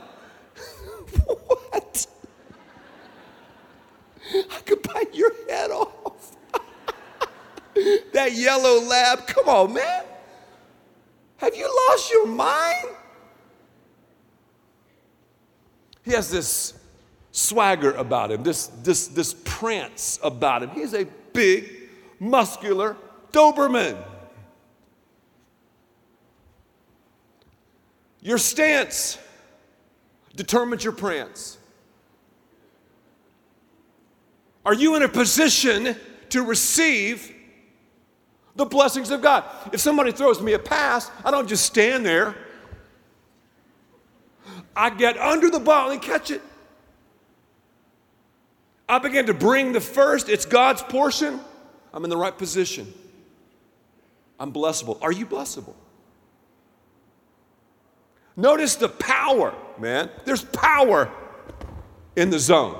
What? 1.25 2.07
I 4.33 4.59
could 4.65 4.81
bite 4.83 5.13
your 5.13 5.31
head 5.49 5.71
off. 5.71 6.35
that 8.13 8.33
yellow 8.33 8.81
lab, 8.81 9.27
come 9.27 9.49
on, 9.49 9.73
man. 9.73 10.05
Have 11.37 11.55
you 11.55 11.69
lost 11.89 12.11
your 12.11 12.27
mind? 12.27 12.87
He 16.05 16.11
has 16.11 16.29
this 16.29 16.73
swagger 17.31 17.91
about 17.93 18.31
him, 18.31 18.43
this, 18.43 18.67
this, 18.67 19.07
this 19.07 19.35
prance 19.43 20.19
about 20.23 20.63
him. 20.63 20.69
He's 20.69 20.93
a 20.93 21.05
big, 21.33 21.82
muscular 22.23 22.95
Doberman. 23.31 23.97
Your 28.21 28.37
stance 28.37 29.17
determines 30.35 30.83
your 30.83 30.93
prance. 30.93 31.57
Are 34.65 34.73
you 34.73 34.95
in 34.95 35.03
a 35.03 35.09
position 35.09 35.95
to 36.29 36.43
receive 36.43 37.33
the 38.55 38.65
blessings 38.65 39.11
of 39.11 39.21
God? 39.21 39.43
If 39.73 39.81
somebody 39.81 40.13
throws 40.13 40.41
me 40.41 40.53
a 40.53 40.59
pass, 40.59 41.11
I 41.25 41.31
don't 41.31 41.49
just 41.49 41.65
stand 41.65 42.05
there. 42.05 42.35
I 44.75 44.89
get 44.89 45.17
under 45.17 45.49
the 45.49 45.59
ball 45.59 45.91
and 45.91 46.01
catch 46.01 46.31
it. 46.31 46.41
I 48.87 48.99
begin 48.99 49.25
to 49.25 49.33
bring 49.33 49.73
the 49.73 49.81
first, 49.81 50.29
it's 50.29 50.45
God's 50.45 50.81
portion. 50.81 51.39
I'm 51.93 52.03
in 52.03 52.09
the 52.09 52.17
right 52.17 52.35
position. 52.35 52.91
I'm 54.39 54.51
blessable. 54.51 54.97
Are 55.01 55.11
you 55.11 55.25
blessable? 55.25 55.75
Notice 58.35 58.75
the 58.75 58.89
power, 58.89 59.53
man. 59.77 60.09
There's 60.25 60.43
power 60.43 61.11
in 62.15 62.31
the 62.31 62.39
zone. 62.39 62.75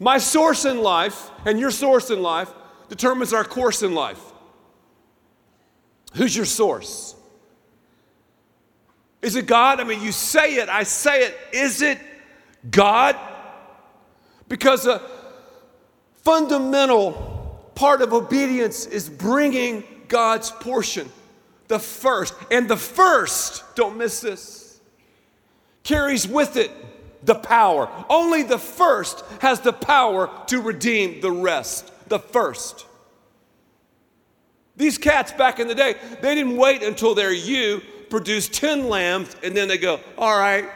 My 0.00 0.16
source 0.16 0.64
in 0.64 0.80
life 0.82 1.30
and 1.44 1.60
your 1.60 1.70
source 1.70 2.10
in 2.10 2.22
life 2.22 2.50
determines 2.88 3.32
our 3.34 3.44
course 3.44 3.82
in 3.82 3.94
life. 3.94 4.20
Who's 6.14 6.34
your 6.34 6.46
source? 6.46 7.14
Is 9.20 9.36
it 9.36 9.46
God? 9.46 9.80
I 9.80 9.84
mean, 9.84 10.02
you 10.02 10.12
say 10.12 10.56
it, 10.56 10.68
I 10.68 10.82
say 10.82 11.26
it. 11.26 11.38
Is 11.52 11.82
it 11.82 11.98
God? 12.70 13.16
Because 14.48 14.86
a 14.86 15.00
fundamental 16.22 17.31
part 17.74 18.02
of 18.02 18.12
obedience 18.12 18.86
is 18.86 19.08
bringing 19.08 19.84
God's 20.08 20.50
portion, 20.50 21.10
the 21.68 21.78
first. 21.78 22.34
And 22.50 22.68
the 22.68 22.76
first, 22.76 23.64
don't 23.74 23.96
miss 23.96 24.20
this, 24.20 24.80
carries 25.82 26.26
with 26.26 26.56
it 26.56 26.70
the 27.24 27.34
power. 27.34 27.88
Only 28.08 28.42
the 28.42 28.58
first 28.58 29.24
has 29.40 29.60
the 29.60 29.72
power 29.72 30.30
to 30.48 30.60
redeem 30.60 31.20
the 31.20 31.30
rest. 31.30 31.90
The 32.08 32.18
first. 32.18 32.86
These 34.76 34.98
cats 34.98 35.32
back 35.32 35.60
in 35.60 35.68
the 35.68 35.74
day, 35.74 35.94
they 36.20 36.34
didn't 36.34 36.56
wait 36.56 36.82
until 36.82 37.14
their 37.14 37.32
ewe 37.32 37.82
produced 38.10 38.52
10 38.54 38.88
lambs 38.88 39.34
and 39.42 39.56
then 39.56 39.68
they 39.68 39.78
go, 39.78 40.00
All 40.18 40.36
right, 40.38 40.68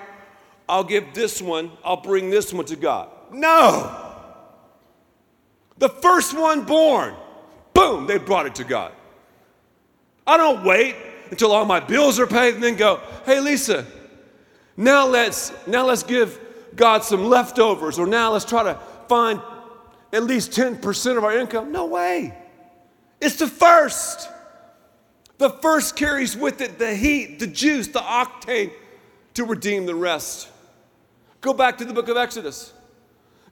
I'll 0.68 0.84
give 0.84 1.14
this 1.14 1.42
one, 1.42 1.70
I'll 1.84 2.00
bring 2.00 2.30
this 2.30 2.52
one 2.52 2.66
to 2.66 2.76
God. 2.76 3.10
No. 3.32 4.05
The 5.78 5.88
first 5.88 6.36
one 6.36 6.64
born, 6.64 7.14
boom, 7.74 8.06
they 8.06 8.18
brought 8.18 8.46
it 8.46 8.54
to 8.56 8.64
God. 8.64 8.92
I 10.26 10.36
don't 10.36 10.64
wait 10.64 10.96
until 11.30 11.52
all 11.52 11.64
my 11.64 11.80
bills 11.80 12.18
are 12.18 12.26
paid 12.26 12.54
and 12.54 12.62
then 12.62 12.76
go, 12.76 13.00
Hey, 13.24 13.40
Lisa, 13.40 13.86
now 14.76 15.06
let's 15.06 15.52
now 15.66 15.86
let's 15.86 16.02
give 16.02 16.40
God 16.74 17.04
some 17.04 17.24
leftovers, 17.24 17.98
or 17.98 18.06
now 18.06 18.32
let's 18.32 18.44
try 18.44 18.62
to 18.62 18.78
find 19.08 19.40
at 20.12 20.24
least 20.24 20.52
10% 20.52 21.16
of 21.16 21.24
our 21.24 21.36
income? 21.36 21.72
No 21.72 21.86
way. 21.86 22.36
It's 23.20 23.36
the 23.36 23.46
first. 23.46 24.28
The 25.38 25.50
first 25.50 25.96
carries 25.96 26.36
with 26.36 26.60
it 26.60 26.78
the 26.78 26.94
heat, 26.94 27.38
the 27.38 27.46
juice, 27.46 27.88
the 27.88 28.00
octane 28.00 28.72
to 29.34 29.44
redeem 29.44 29.86
the 29.86 29.94
rest. 29.94 30.48
Go 31.40 31.52
back 31.52 31.78
to 31.78 31.84
the 31.84 31.92
book 31.92 32.08
of 32.08 32.16
Exodus. 32.16 32.72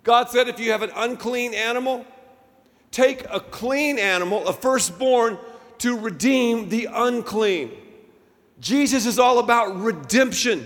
God 0.02 0.30
said, 0.30 0.48
if 0.48 0.58
you 0.58 0.72
have 0.72 0.82
an 0.82 0.90
unclean 0.96 1.54
animal, 1.54 2.06
take 2.94 3.24
a 3.28 3.40
clean 3.40 3.98
animal, 3.98 4.46
a 4.46 4.52
firstborn, 4.52 5.36
to 5.78 5.98
redeem 5.98 6.68
the 6.68 6.88
unclean. 6.90 7.72
Jesus 8.60 9.04
is 9.04 9.18
all 9.18 9.40
about 9.40 9.80
redemption, 9.80 10.64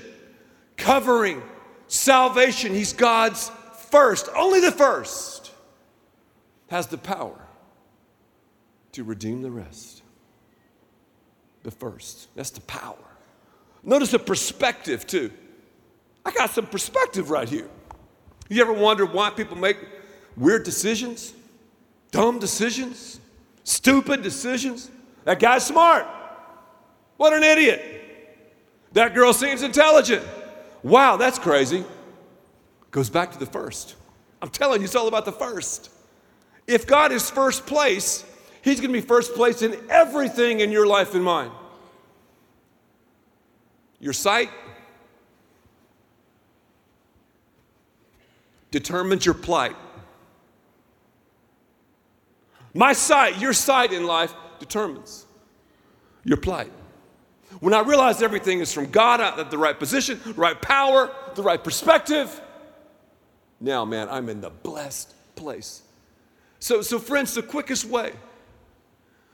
covering, 0.76 1.42
salvation. 1.86 2.74
He's 2.74 2.92
God's 2.92 3.50
first, 3.90 4.28
only 4.36 4.60
the 4.60 4.70
first, 4.70 5.52
has 6.68 6.86
the 6.88 6.98
power 6.98 7.40
to 8.92 9.04
redeem 9.04 9.40
the 9.40 9.50
rest. 9.50 10.02
The 11.62 11.70
first. 11.70 12.28
That's 12.34 12.50
the 12.50 12.60
power. 12.60 12.96
Notice 13.82 14.10
the 14.10 14.18
perspective, 14.18 15.06
too. 15.06 15.32
I 16.26 16.30
got 16.32 16.50
some 16.50 16.66
perspective 16.66 17.30
right 17.30 17.48
here. 17.48 17.70
You 18.50 18.60
ever 18.60 18.74
wonder 18.74 19.06
why 19.06 19.30
people 19.30 19.56
make 19.56 19.78
weird 20.36 20.64
decisions, 20.64 21.32
dumb 22.10 22.38
decisions, 22.38 23.20
stupid 23.64 24.22
decisions? 24.22 24.90
That 25.24 25.38
guy's 25.38 25.66
smart. 25.66 26.06
What 27.16 27.32
an 27.32 27.42
idiot. 27.42 27.94
That 28.92 29.14
girl 29.14 29.32
seems 29.32 29.62
intelligent. 29.62 30.24
Wow, 30.82 31.16
that's 31.16 31.38
crazy. 31.38 31.84
Goes 32.90 33.10
back 33.10 33.32
to 33.32 33.38
the 33.38 33.46
first. 33.46 33.96
I'm 34.40 34.50
telling 34.50 34.80
you, 34.80 34.84
it's 34.86 34.94
all 34.94 35.08
about 35.08 35.24
the 35.24 35.32
first. 35.32 35.90
If 36.66 36.86
God 36.86 37.12
is 37.12 37.30
first 37.30 37.66
place, 37.66 38.24
He's 38.62 38.80
going 38.80 38.92
to 38.92 39.00
be 39.00 39.06
first 39.06 39.34
place 39.34 39.62
in 39.62 39.78
everything 39.88 40.60
in 40.60 40.70
your 40.70 40.86
life 40.86 41.14
and 41.14 41.22
mine. 41.24 41.50
Your 44.00 44.12
sight 44.12 44.50
determines 48.70 49.24
your 49.24 49.34
plight. 49.34 49.76
My 52.78 52.92
sight, 52.92 53.40
your 53.40 53.52
sight 53.52 53.92
in 53.92 54.06
life 54.06 54.32
determines 54.60 55.26
your 56.22 56.36
plight. 56.36 56.70
When 57.58 57.74
I 57.74 57.80
realize 57.80 58.22
everything 58.22 58.60
is 58.60 58.72
from 58.72 58.86
God, 58.86 59.20
I'm 59.20 59.40
at 59.40 59.50
the 59.50 59.58
right 59.58 59.76
position, 59.76 60.20
right 60.36 60.62
power, 60.62 61.12
the 61.34 61.42
right 61.42 61.62
perspective, 61.62 62.40
now, 63.60 63.84
man, 63.84 64.08
I'm 64.08 64.28
in 64.28 64.40
the 64.40 64.50
blessed 64.50 65.12
place. 65.34 65.82
So, 66.60 66.80
so 66.80 67.00
friends, 67.00 67.34
the 67.34 67.42
quickest 67.42 67.84
way 67.84 68.12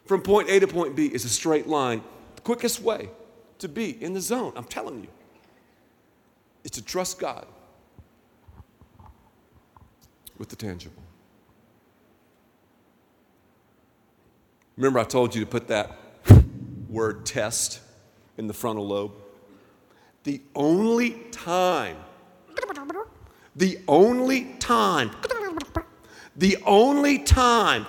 from 0.06 0.22
point 0.22 0.48
A 0.48 0.58
to 0.60 0.66
point 0.66 0.96
B 0.96 1.08
is 1.08 1.26
a 1.26 1.28
straight 1.28 1.66
line. 1.66 2.02
The 2.36 2.40
quickest 2.40 2.80
way 2.80 3.10
to 3.58 3.68
be 3.68 4.02
in 4.02 4.14
the 4.14 4.22
zone, 4.22 4.54
I'm 4.56 4.64
telling 4.64 5.02
you, 5.02 5.10
is 6.64 6.70
to 6.70 6.82
trust 6.82 7.18
God 7.18 7.46
with 10.38 10.48
the 10.48 10.56
tangible. 10.56 11.03
Remember, 14.76 14.98
I 14.98 15.04
told 15.04 15.34
you 15.34 15.44
to 15.44 15.50
put 15.50 15.68
that 15.68 15.96
word 16.88 17.26
test 17.26 17.80
in 18.36 18.46
the 18.46 18.54
frontal 18.54 18.86
lobe? 18.86 19.12
The 20.24 20.40
only 20.54 21.10
time, 21.30 21.96
the 23.54 23.78
only 23.86 24.54
time, 24.58 25.10
the 26.36 26.56
only 26.66 27.18
time, 27.20 27.86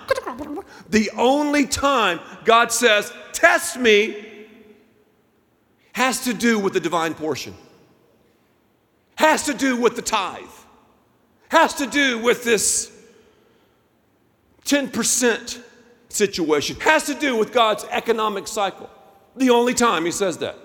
the 0.88 1.10
only 1.16 1.66
time 1.66 2.20
God 2.44 2.70
says, 2.70 3.12
test 3.32 3.78
me, 3.78 4.46
has 5.92 6.24
to 6.24 6.34
do 6.34 6.58
with 6.58 6.74
the 6.74 6.80
divine 6.80 7.14
portion, 7.14 7.54
has 9.16 9.44
to 9.46 9.54
do 9.54 9.76
with 9.76 9.96
the 9.96 10.02
tithe, 10.02 10.44
has 11.48 11.74
to 11.74 11.86
do 11.86 12.18
with 12.18 12.44
this 12.44 12.92
10% 14.66 15.62
situation, 16.16 16.78
has 16.80 17.04
to 17.04 17.14
do 17.14 17.36
with 17.36 17.52
God's 17.52 17.84
economic 17.90 18.48
cycle. 18.48 18.90
The 19.36 19.50
only 19.50 19.74
time 19.74 20.04
he 20.04 20.10
says 20.10 20.38
that. 20.38 20.56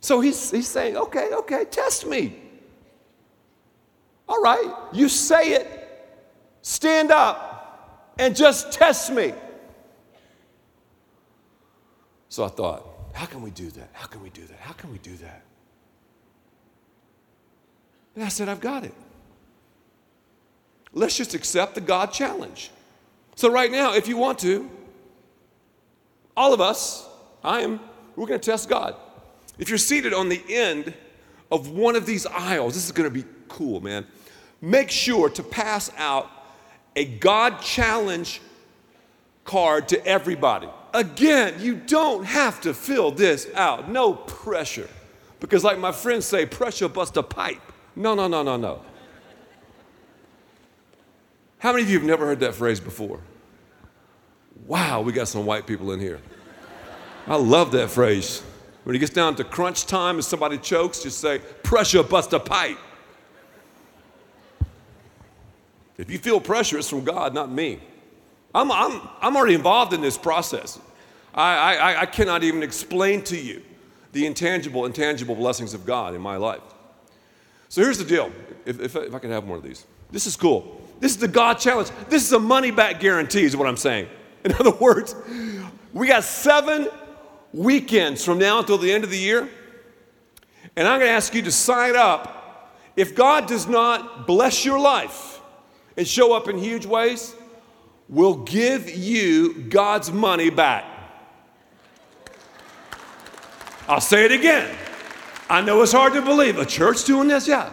So 0.00 0.20
he's, 0.20 0.50
he's 0.50 0.68
saying, 0.68 0.96
okay, 0.96 1.30
okay, 1.32 1.64
test 1.64 2.06
me. 2.06 2.36
All 4.28 4.40
right, 4.40 4.72
you 4.92 5.08
say 5.08 5.54
it, 5.54 5.66
stand 6.62 7.10
up, 7.10 8.14
and 8.18 8.34
just 8.34 8.72
test 8.72 9.10
me. 9.10 9.34
So 12.28 12.44
I 12.44 12.48
thought, 12.48 12.86
how 13.12 13.26
can 13.26 13.42
we 13.42 13.50
do 13.50 13.70
that? 13.70 13.90
How 13.92 14.06
can 14.06 14.22
we 14.22 14.30
do 14.30 14.44
that? 14.44 14.58
How 14.58 14.72
can 14.72 14.90
we 14.90 14.98
do 14.98 15.16
that? 15.16 15.42
And 18.14 18.24
I 18.24 18.28
said, 18.28 18.48
I've 18.48 18.60
got 18.60 18.84
it. 18.84 18.94
Let's 20.92 21.16
just 21.16 21.34
accept 21.34 21.74
the 21.74 21.80
God 21.80 22.12
challenge. 22.12 22.70
So, 23.36 23.50
right 23.50 23.70
now, 23.70 23.94
if 23.94 24.06
you 24.06 24.16
want 24.16 24.38
to, 24.40 24.70
all 26.36 26.52
of 26.52 26.60
us, 26.60 27.06
I 27.42 27.62
am, 27.62 27.80
we're 28.16 28.26
going 28.26 28.40
to 28.40 28.50
test 28.50 28.68
God. 28.68 28.96
If 29.58 29.68
you're 29.68 29.78
seated 29.78 30.12
on 30.12 30.28
the 30.28 30.42
end 30.48 30.94
of 31.50 31.70
one 31.70 31.96
of 31.96 32.06
these 32.06 32.26
aisles, 32.26 32.74
this 32.74 32.84
is 32.84 32.92
going 32.92 33.08
to 33.08 33.14
be 33.14 33.28
cool, 33.48 33.80
man. 33.80 34.06
Make 34.60 34.90
sure 34.90 35.28
to 35.30 35.42
pass 35.42 35.90
out 35.96 36.30
a 36.96 37.04
God 37.04 37.60
challenge 37.60 38.40
card 39.44 39.88
to 39.88 40.06
everybody. 40.06 40.68
Again, 40.92 41.54
you 41.58 41.74
don't 41.74 42.24
have 42.24 42.60
to 42.62 42.72
fill 42.72 43.10
this 43.10 43.48
out. 43.54 43.90
No 43.90 44.14
pressure. 44.14 44.88
Because, 45.40 45.64
like 45.64 45.78
my 45.78 45.92
friends 45.92 46.24
say, 46.24 46.46
pressure 46.46 46.88
bust 46.88 47.16
a 47.16 47.22
pipe. 47.22 47.60
No, 47.96 48.14
no, 48.14 48.28
no, 48.28 48.42
no, 48.42 48.56
no. 48.56 48.80
How 51.64 51.72
many 51.72 51.84
of 51.84 51.88
you 51.88 51.98
have 51.98 52.06
never 52.06 52.26
heard 52.26 52.40
that 52.40 52.54
phrase 52.54 52.78
before? 52.78 53.20
Wow, 54.66 55.00
we 55.00 55.14
got 55.14 55.28
some 55.28 55.46
white 55.46 55.66
people 55.66 55.92
in 55.92 55.98
here. 55.98 56.20
I 57.26 57.36
love 57.36 57.72
that 57.72 57.88
phrase. 57.88 58.42
When 58.82 58.94
it 58.94 58.98
gets 58.98 59.14
down 59.14 59.34
to 59.36 59.44
crunch 59.44 59.86
time 59.86 60.16
and 60.16 60.24
somebody 60.24 60.58
chokes, 60.58 61.02
just 61.02 61.20
say, 61.20 61.38
pressure 61.62 62.02
bust 62.02 62.34
a 62.34 62.38
pipe. 62.38 62.76
If 65.96 66.10
you 66.10 66.18
feel 66.18 66.38
pressure, 66.38 66.76
it's 66.76 66.90
from 66.90 67.02
God, 67.02 67.32
not 67.32 67.50
me. 67.50 67.80
I'm, 68.54 68.70
I'm, 68.70 69.00
I'm 69.22 69.34
already 69.34 69.54
involved 69.54 69.94
in 69.94 70.02
this 70.02 70.18
process. 70.18 70.78
I, 71.34 71.76
I, 71.76 72.00
I 72.02 72.06
cannot 72.06 72.44
even 72.44 72.62
explain 72.62 73.22
to 73.22 73.38
you 73.38 73.62
the 74.12 74.26
intangible, 74.26 74.84
intangible 74.84 75.34
blessings 75.34 75.72
of 75.72 75.86
God 75.86 76.14
in 76.14 76.20
my 76.20 76.36
life. 76.36 76.60
So 77.70 77.80
here's 77.80 77.96
the 77.96 78.04
deal 78.04 78.30
if, 78.66 78.78
if, 78.80 78.96
if 78.96 79.14
I 79.14 79.18
can 79.18 79.30
have 79.30 79.44
one 79.44 79.56
of 79.56 79.64
these. 79.64 79.86
This 80.10 80.26
is 80.26 80.36
cool. 80.36 80.82
This 81.04 81.12
is 81.12 81.18
the 81.18 81.28
God 81.28 81.58
challenge. 81.58 81.90
This 82.08 82.24
is 82.24 82.32
a 82.32 82.38
money 82.38 82.70
back 82.70 82.98
guarantee, 82.98 83.44
is 83.44 83.54
what 83.54 83.68
I'm 83.68 83.76
saying. 83.76 84.08
In 84.42 84.54
other 84.54 84.70
words, 84.80 85.14
we 85.92 86.06
got 86.06 86.24
seven 86.24 86.88
weekends 87.52 88.24
from 88.24 88.38
now 88.38 88.60
until 88.60 88.78
the 88.78 88.90
end 88.90 89.04
of 89.04 89.10
the 89.10 89.18
year. 89.18 89.46
And 90.74 90.88
I'm 90.88 90.98
going 90.98 91.10
to 91.10 91.14
ask 91.14 91.34
you 91.34 91.42
to 91.42 91.52
sign 91.52 91.94
up. 91.94 92.74
If 92.96 93.14
God 93.14 93.46
does 93.46 93.66
not 93.66 94.26
bless 94.26 94.64
your 94.64 94.80
life 94.80 95.42
and 95.98 96.08
show 96.08 96.32
up 96.32 96.48
in 96.48 96.56
huge 96.56 96.86
ways, 96.86 97.34
we'll 98.08 98.36
give 98.36 98.88
you 98.88 99.64
God's 99.64 100.10
money 100.10 100.48
back. 100.48 100.86
I'll 103.86 104.00
say 104.00 104.24
it 104.24 104.32
again. 104.32 104.74
I 105.50 105.60
know 105.60 105.82
it's 105.82 105.92
hard 105.92 106.14
to 106.14 106.22
believe. 106.22 106.56
A 106.56 106.64
church 106.64 107.04
doing 107.04 107.28
this? 107.28 107.46
Yeah. 107.46 107.70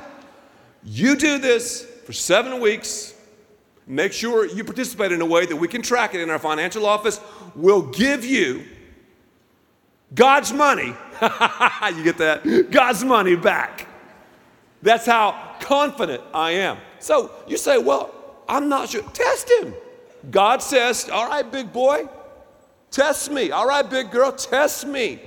You 0.83 1.15
do 1.15 1.37
this 1.37 1.87
for 2.05 2.11
seven 2.11 2.59
weeks, 2.59 3.10
Make 3.91 4.13
sure 4.13 4.45
you 4.45 4.63
participate 4.63 5.11
in 5.11 5.19
a 5.19 5.25
way 5.25 5.45
that 5.45 5.55
we 5.57 5.67
can 5.67 5.81
track 5.81 6.15
it 6.15 6.21
in 6.21 6.29
our 6.29 6.39
financial 6.39 6.85
office. 6.85 7.19
We'll 7.55 7.81
give 7.81 8.23
you 8.23 8.63
God's 10.15 10.53
money. 10.53 10.95
you 11.21 12.01
get 12.01 12.17
that? 12.19 12.69
God's 12.71 13.03
money 13.03 13.35
back. 13.35 13.89
That's 14.81 15.05
how 15.05 15.57
confident 15.59 16.23
I 16.33 16.51
am. 16.51 16.77
So 16.99 17.31
you 17.47 17.57
say, 17.57 17.79
well, 17.79 18.15
I'm 18.47 18.69
not 18.69 18.87
sure. 18.87 19.03
Test 19.11 19.51
him. 19.51 19.73
God 20.29 20.63
says, 20.63 21.09
all 21.09 21.27
right, 21.27 21.51
big 21.51 21.73
boy, 21.73 22.07
test 22.91 23.29
me. 23.29 23.51
All 23.51 23.67
right, 23.67 23.87
big 23.87 24.09
girl, 24.09 24.31
test 24.31 24.87
me. 24.87 25.19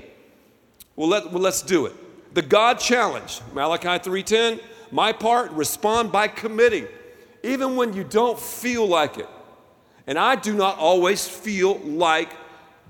Well, 0.96 1.10
let, 1.10 1.30
well 1.30 1.42
let's 1.42 1.60
do 1.60 1.84
it. 1.84 2.34
The 2.34 2.40
God 2.40 2.78
challenge, 2.78 3.42
Malachi 3.52 4.08
3.10, 4.10 4.58
my 4.90 5.12
part, 5.12 5.50
respond 5.50 6.10
by 6.10 6.28
committing 6.28 6.86
even 7.44 7.76
when 7.76 7.92
you 7.92 8.04
don't 8.04 8.38
feel 8.38 8.86
like 8.86 9.18
it. 9.18 9.28
And 10.06 10.18
I 10.18 10.36
do 10.36 10.54
not 10.54 10.78
always 10.78 11.26
feel 11.28 11.78
like 11.78 12.30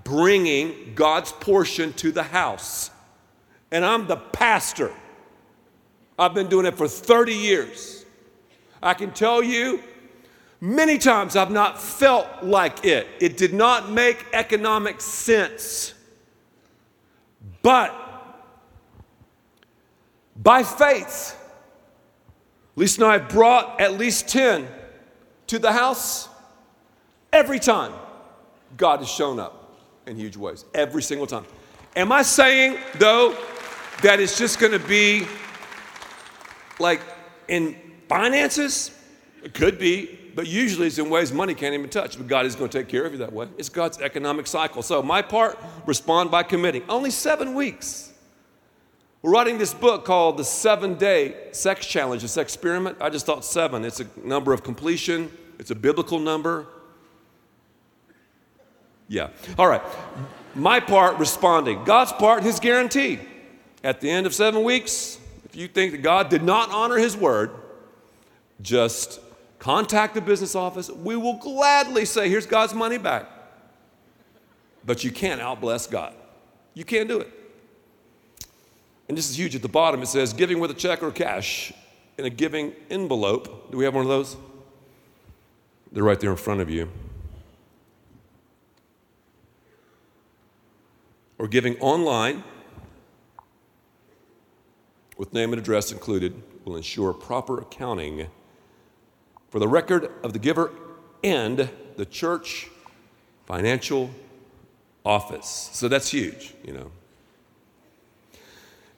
bringing 0.02 0.94
God's 0.94 1.32
portion 1.32 1.92
to 1.94 2.12
the 2.12 2.22
house. 2.22 2.90
And 3.70 3.84
I'm 3.84 4.06
the 4.06 4.16
pastor. 4.16 4.92
I've 6.18 6.34
been 6.34 6.48
doing 6.48 6.66
it 6.66 6.76
for 6.76 6.88
30 6.88 7.34
years. 7.34 8.04
I 8.82 8.94
can 8.94 9.12
tell 9.12 9.42
you 9.42 9.82
Many 10.64 10.96
times 10.96 11.36
I've 11.36 11.50
not 11.50 11.78
felt 11.78 12.26
like 12.42 12.86
it. 12.86 13.06
It 13.20 13.36
did 13.36 13.52
not 13.52 13.90
make 13.90 14.24
economic 14.32 14.98
sense. 14.98 15.92
But 17.60 17.94
by 20.34 20.62
faith, 20.62 21.38
Lisa 22.76 23.02
and 23.02 23.10
I 23.10 23.18
have 23.18 23.28
brought 23.28 23.80
at 23.80 23.98
least 23.98 24.28
10 24.28 24.66
to 25.48 25.58
the 25.58 25.72
house. 25.72 26.28
Every 27.32 27.58
time, 27.58 27.92
God 28.76 29.00
has 29.00 29.08
shown 29.08 29.38
up 29.38 29.78
in 30.06 30.16
huge 30.16 30.36
ways. 30.36 30.64
Every 30.74 31.02
single 31.02 31.26
time. 31.26 31.44
Am 31.96 32.10
I 32.10 32.22
saying, 32.22 32.78
though, 32.96 33.36
that 34.02 34.20
it's 34.20 34.36
just 34.38 34.58
to 34.72 34.78
be 34.78 35.26
like 36.78 37.00
in 37.48 37.76
finances? 38.08 38.90
It 39.44 39.54
could 39.54 39.78
be, 39.78 40.18
but 40.34 40.46
usually 40.46 40.86
it's 40.86 40.98
in 40.98 41.10
ways 41.10 41.32
money 41.32 41.54
can't 41.54 41.74
even 41.74 41.90
touch. 41.90 42.16
But 42.16 42.26
God 42.26 42.46
is 42.46 42.56
going 42.56 42.70
to 42.70 42.78
take 42.78 42.88
care 42.88 43.04
of 43.04 43.12
you 43.12 43.18
that 43.18 43.32
way. 43.32 43.48
It's 43.58 43.68
God's 43.68 44.00
economic 44.00 44.46
cycle. 44.46 44.82
So, 44.82 45.02
my 45.02 45.22
part, 45.22 45.58
respond 45.86 46.30
by 46.30 46.42
committing. 46.42 46.82
Only 46.88 47.10
seven 47.10 47.54
weeks. 47.54 48.13
We're 49.24 49.30
writing 49.30 49.56
this 49.56 49.72
book 49.72 50.04
called 50.04 50.36
The 50.36 50.44
Seven 50.44 50.96
Day 50.96 51.34
Sex 51.52 51.86
Challenge, 51.86 52.20
this 52.20 52.36
experiment. 52.36 52.98
I 53.00 53.08
just 53.08 53.24
thought 53.24 53.42
seven. 53.42 53.82
It's 53.82 54.00
a 54.00 54.06
number 54.22 54.52
of 54.52 54.62
completion, 54.62 55.32
it's 55.58 55.70
a 55.70 55.74
biblical 55.74 56.18
number. 56.18 56.66
Yeah. 59.08 59.30
All 59.58 59.66
right. 59.66 59.80
My 60.54 60.78
part, 60.78 61.18
responding. 61.18 61.84
God's 61.84 62.12
part, 62.12 62.42
his 62.42 62.60
guarantee. 62.60 63.18
At 63.82 64.02
the 64.02 64.10
end 64.10 64.26
of 64.26 64.34
seven 64.34 64.62
weeks, 64.62 65.18
if 65.46 65.56
you 65.56 65.68
think 65.68 65.92
that 65.92 66.02
God 66.02 66.28
did 66.28 66.42
not 66.42 66.68
honor 66.68 66.98
his 66.98 67.16
word, 67.16 67.50
just 68.60 69.20
contact 69.58 70.12
the 70.12 70.20
business 70.20 70.54
office. 70.54 70.90
We 70.90 71.16
will 71.16 71.38
gladly 71.38 72.04
say, 72.04 72.28
here's 72.28 72.44
God's 72.44 72.74
money 72.74 72.98
back. 72.98 73.26
But 74.84 75.02
you 75.02 75.10
can't 75.10 75.40
outbless 75.40 75.90
God. 75.90 76.12
You 76.74 76.84
can't 76.84 77.08
do 77.08 77.20
it. 77.20 77.43
And 79.08 79.18
this 79.18 79.28
is 79.28 79.38
huge 79.38 79.54
at 79.54 79.62
the 79.62 79.68
bottom. 79.68 80.02
It 80.02 80.06
says 80.06 80.32
giving 80.32 80.60
with 80.60 80.70
a 80.70 80.74
check 80.74 81.02
or 81.02 81.10
cash 81.10 81.72
in 82.16 82.24
a 82.24 82.30
giving 82.30 82.72
envelope. 82.90 83.70
Do 83.70 83.76
we 83.76 83.84
have 83.84 83.94
one 83.94 84.02
of 84.02 84.08
those? 84.08 84.36
They're 85.92 86.04
right 86.04 86.18
there 86.18 86.30
in 86.30 86.36
front 86.36 86.60
of 86.60 86.70
you. 86.70 86.88
Or 91.38 91.48
giving 91.48 91.78
online 91.80 92.42
with 95.16 95.32
name 95.32 95.52
and 95.52 95.60
address 95.60 95.92
included 95.92 96.40
will 96.64 96.76
ensure 96.76 97.12
proper 97.12 97.60
accounting 97.60 98.26
for 99.50 99.58
the 99.58 99.68
record 99.68 100.10
of 100.22 100.32
the 100.32 100.38
giver 100.38 100.72
and 101.22 101.68
the 101.96 102.06
church 102.06 102.68
financial 103.46 104.10
office. 105.04 105.68
So 105.72 105.88
that's 105.88 106.10
huge, 106.10 106.54
you 106.64 106.72
know 106.72 106.90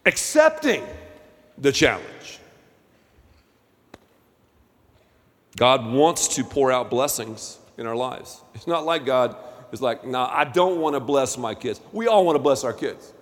accepting 0.06 0.82
the 1.58 1.72
challenge. 1.72 2.38
God 5.56 5.86
wants 5.86 6.28
to 6.36 6.44
pour 6.44 6.70
out 6.70 6.90
blessings 6.90 7.58
in 7.78 7.86
our 7.86 7.96
lives. 7.96 8.42
It's 8.54 8.66
not 8.66 8.84
like 8.84 9.04
God 9.04 9.36
is 9.72 9.82
like, 9.82 10.04
no, 10.04 10.10
nah, 10.12 10.30
I 10.32 10.44
don't 10.44 10.80
want 10.80 10.94
to 10.94 11.00
bless 11.00 11.36
my 11.36 11.54
kids. 11.54 11.80
We 11.92 12.06
all 12.06 12.24
want 12.24 12.36
to 12.36 12.42
bless 12.42 12.62
our 12.62 12.72
kids. 12.72 13.12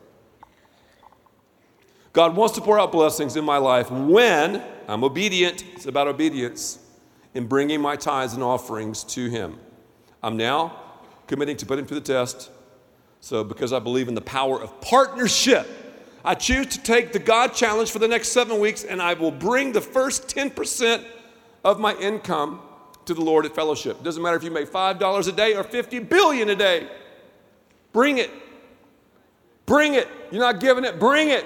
God 2.13 2.37
wants 2.37 2.55
to 2.57 2.61
pour 2.61 2.79
out 2.79 2.93
blessings 2.93 3.37
in 3.37 3.45
my 3.45 3.57
life 3.57 3.91
when 3.91 4.63
I'm 4.87 5.03
obedient. 5.03 5.65
It's 5.75 5.87
about 5.87 6.07
obedience 6.07 6.79
in 7.35 7.47
bringing 7.47 7.81
my 7.81 7.97
tithes 7.97 8.35
and 8.35 8.43
offerings 8.43 9.03
to 9.05 9.29
Him. 9.29 9.59
I'm 10.23 10.37
now 10.37 10.81
committing 11.27 11.57
to 11.57 11.67
put 11.67 11.79
Him 11.79 11.87
to 11.87 11.95
the 11.95 12.01
test. 12.01 12.51
So, 13.21 13.43
because 13.43 13.73
I 13.73 13.79
believe 13.79 14.09
in 14.09 14.15
the 14.15 14.21
power 14.21 14.61
of 14.61 14.81
partnership, 14.81 15.67
I 16.25 16.35
choose 16.35 16.67
to 16.69 16.83
take 16.83 17.13
the 17.13 17.19
God 17.19 17.53
challenge 17.55 17.91
for 17.91 17.99
the 17.99 18.09
next 18.09 18.29
seven 18.29 18.59
weeks, 18.59 18.83
and 18.83 19.03
I 19.03 19.13
will 19.13 19.31
bring 19.31 19.73
the 19.73 19.81
first 19.81 20.27
10% 20.29 21.05
of 21.63 21.79
my 21.79 21.95
income 21.97 22.63
to 23.05 23.13
the 23.13 23.21
Lord 23.21 23.45
at 23.45 23.55
fellowship. 23.55 24.03
Doesn't 24.03 24.23
matter 24.23 24.37
if 24.37 24.43
you 24.43 24.51
make 24.51 24.71
$5 24.71 25.29
a 25.29 25.33
day 25.33 25.55
or 25.55 25.63
50 25.63 25.99
billion 26.01 26.49
a 26.49 26.57
day. 26.57 26.89
Bring 27.93 28.19
it. 28.19 28.31
Bring 29.67 29.95
it. 29.95 30.09
You're 30.31 30.41
not 30.41 30.61
giving 30.61 30.85
it, 30.85 30.99
bring 30.99 31.29
it. 31.29 31.45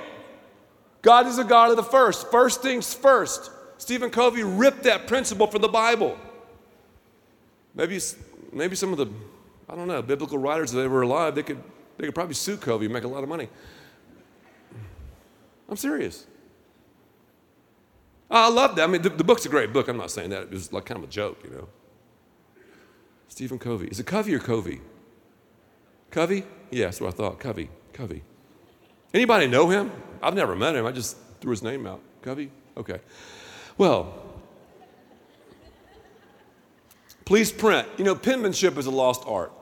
God 1.02 1.26
is 1.26 1.38
a 1.38 1.44
God 1.44 1.70
of 1.70 1.76
the 1.76 1.82
first. 1.82 2.30
First 2.30 2.62
things 2.62 2.94
first. 2.94 3.50
Stephen 3.78 4.10
Covey 4.10 4.42
ripped 4.42 4.84
that 4.84 5.06
principle 5.06 5.46
from 5.46 5.62
the 5.62 5.68
Bible. 5.68 6.18
Maybe, 7.74 8.00
maybe 8.52 8.74
some 8.74 8.92
of 8.92 8.98
the, 8.98 9.08
I 9.68 9.76
don't 9.76 9.86
know, 9.86 10.02
biblical 10.02 10.38
writers, 10.38 10.72
if 10.72 10.76
they 10.76 10.88
were 10.88 11.02
alive, 11.02 11.34
they 11.34 11.44
could, 11.44 11.62
they 11.96 12.06
could 12.06 12.14
probably 12.14 12.34
sue 12.34 12.56
Covey 12.56 12.86
and 12.86 12.92
make 12.92 13.04
a 13.04 13.08
lot 13.08 13.22
of 13.22 13.28
money. 13.28 13.48
I'm 15.68 15.76
serious. 15.76 16.26
I 18.30 18.48
love 18.50 18.76
that. 18.76 18.84
I 18.84 18.86
mean, 18.86 19.02
the, 19.02 19.10
the, 19.10 19.24
book's 19.24 19.46
a 19.46 19.48
great 19.48 19.72
book. 19.72 19.88
I'm 19.88 19.96
not 19.96 20.10
saying 20.10 20.30
that. 20.30 20.44
It 20.44 20.50
was 20.50 20.72
like 20.72 20.84
kind 20.84 20.98
of 21.02 21.08
a 21.08 21.12
joke, 21.12 21.40
you 21.44 21.50
know. 21.50 21.68
Stephen 23.28 23.58
Covey. 23.58 23.88
Is 23.88 24.00
it 24.00 24.06
Covey 24.06 24.34
or 24.34 24.38
Covey? 24.38 24.80
Covey? 26.10 26.44
Yeah, 26.70 26.86
that's 26.86 27.00
what 27.00 27.08
I 27.08 27.16
thought. 27.16 27.40
Covey. 27.40 27.70
Covey. 27.92 28.22
Anybody 29.14 29.46
know 29.46 29.68
him? 29.68 29.92
I've 30.22 30.34
never 30.34 30.54
met 30.54 30.74
him. 30.74 30.86
I 30.86 30.92
just 30.92 31.16
threw 31.40 31.50
his 31.50 31.62
name 31.62 31.86
out. 31.86 32.00
Covey? 32.22 32.50
Okay. 32.76 33.00
Well, 33.78 34.12
please 37.24 37.50
print. 37.52 37.86
You 37.96 38.04
know, 38.04 38.14
penmanship 38.14 38.76
is 38.76 38.86
a 38.86 38.90
lost 38.90 39.22
art. 39.26 39.52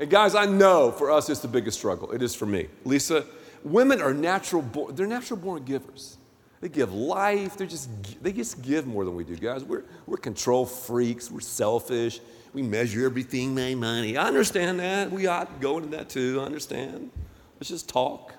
And 0.00 0.08
guys, 0.08 0.34
I 0.34 0.46
know 0.46 0.90
for 0.90 1.10
us 1.10 1.28
it's 1.28 1.40
the 1.40 1.48
biggest 1.48 1.76
struggle. 1.78 2.10
It 2.10 2.22
is 2.22 2.34
for 2.34 2.46
me. 2.46 2.68
Lisa, 2.84 3.26
women 3.62 4.00
are 4.00 4.14
natural 4.14 4.62
born, 4.62 4.94
they're 4.94 5.06
natural 5.06 5.38
born 5.38 5.62
givers. 5.64 6.16
They 6.62 6.70
give 6.70 6.92
life, 6.92 7.58
they 7.58 7.66
just 7.66 7.90
they 8.22 8.32
just 8.32 8.62
give 8.62 8.86
more 8.86 9.04
than 9.04 9.14
we 9.14 9.24
do, 9.24 9.36
guys. 9.36 9.62
We're 9.62 9.84
we're 10.06 10.16
control 10.16 10.64
freaks, 10.64 11.30
we're 11.30 11.40
selfish, 11.40 12.20
we 12.54 12.62
measure 12.62 13.04
everything 13.04 13.54
by 13.54 13.74
money. 13.74 14.16
I 14.16 14.26
understand 14.26 14.80
that. 14.80 15.10
We 15.10 15.26
ought 15.26 15.54
to 15.54 15.60
go 15.60 15.76
into 15.76 15.90
that 15.90 16.08
too. 16.08 16.40
I 16.40 16.44
understand. 16.44 17.10
Let's 17.56 17.68
just 17.68 17.86
talk. 17.86 18.32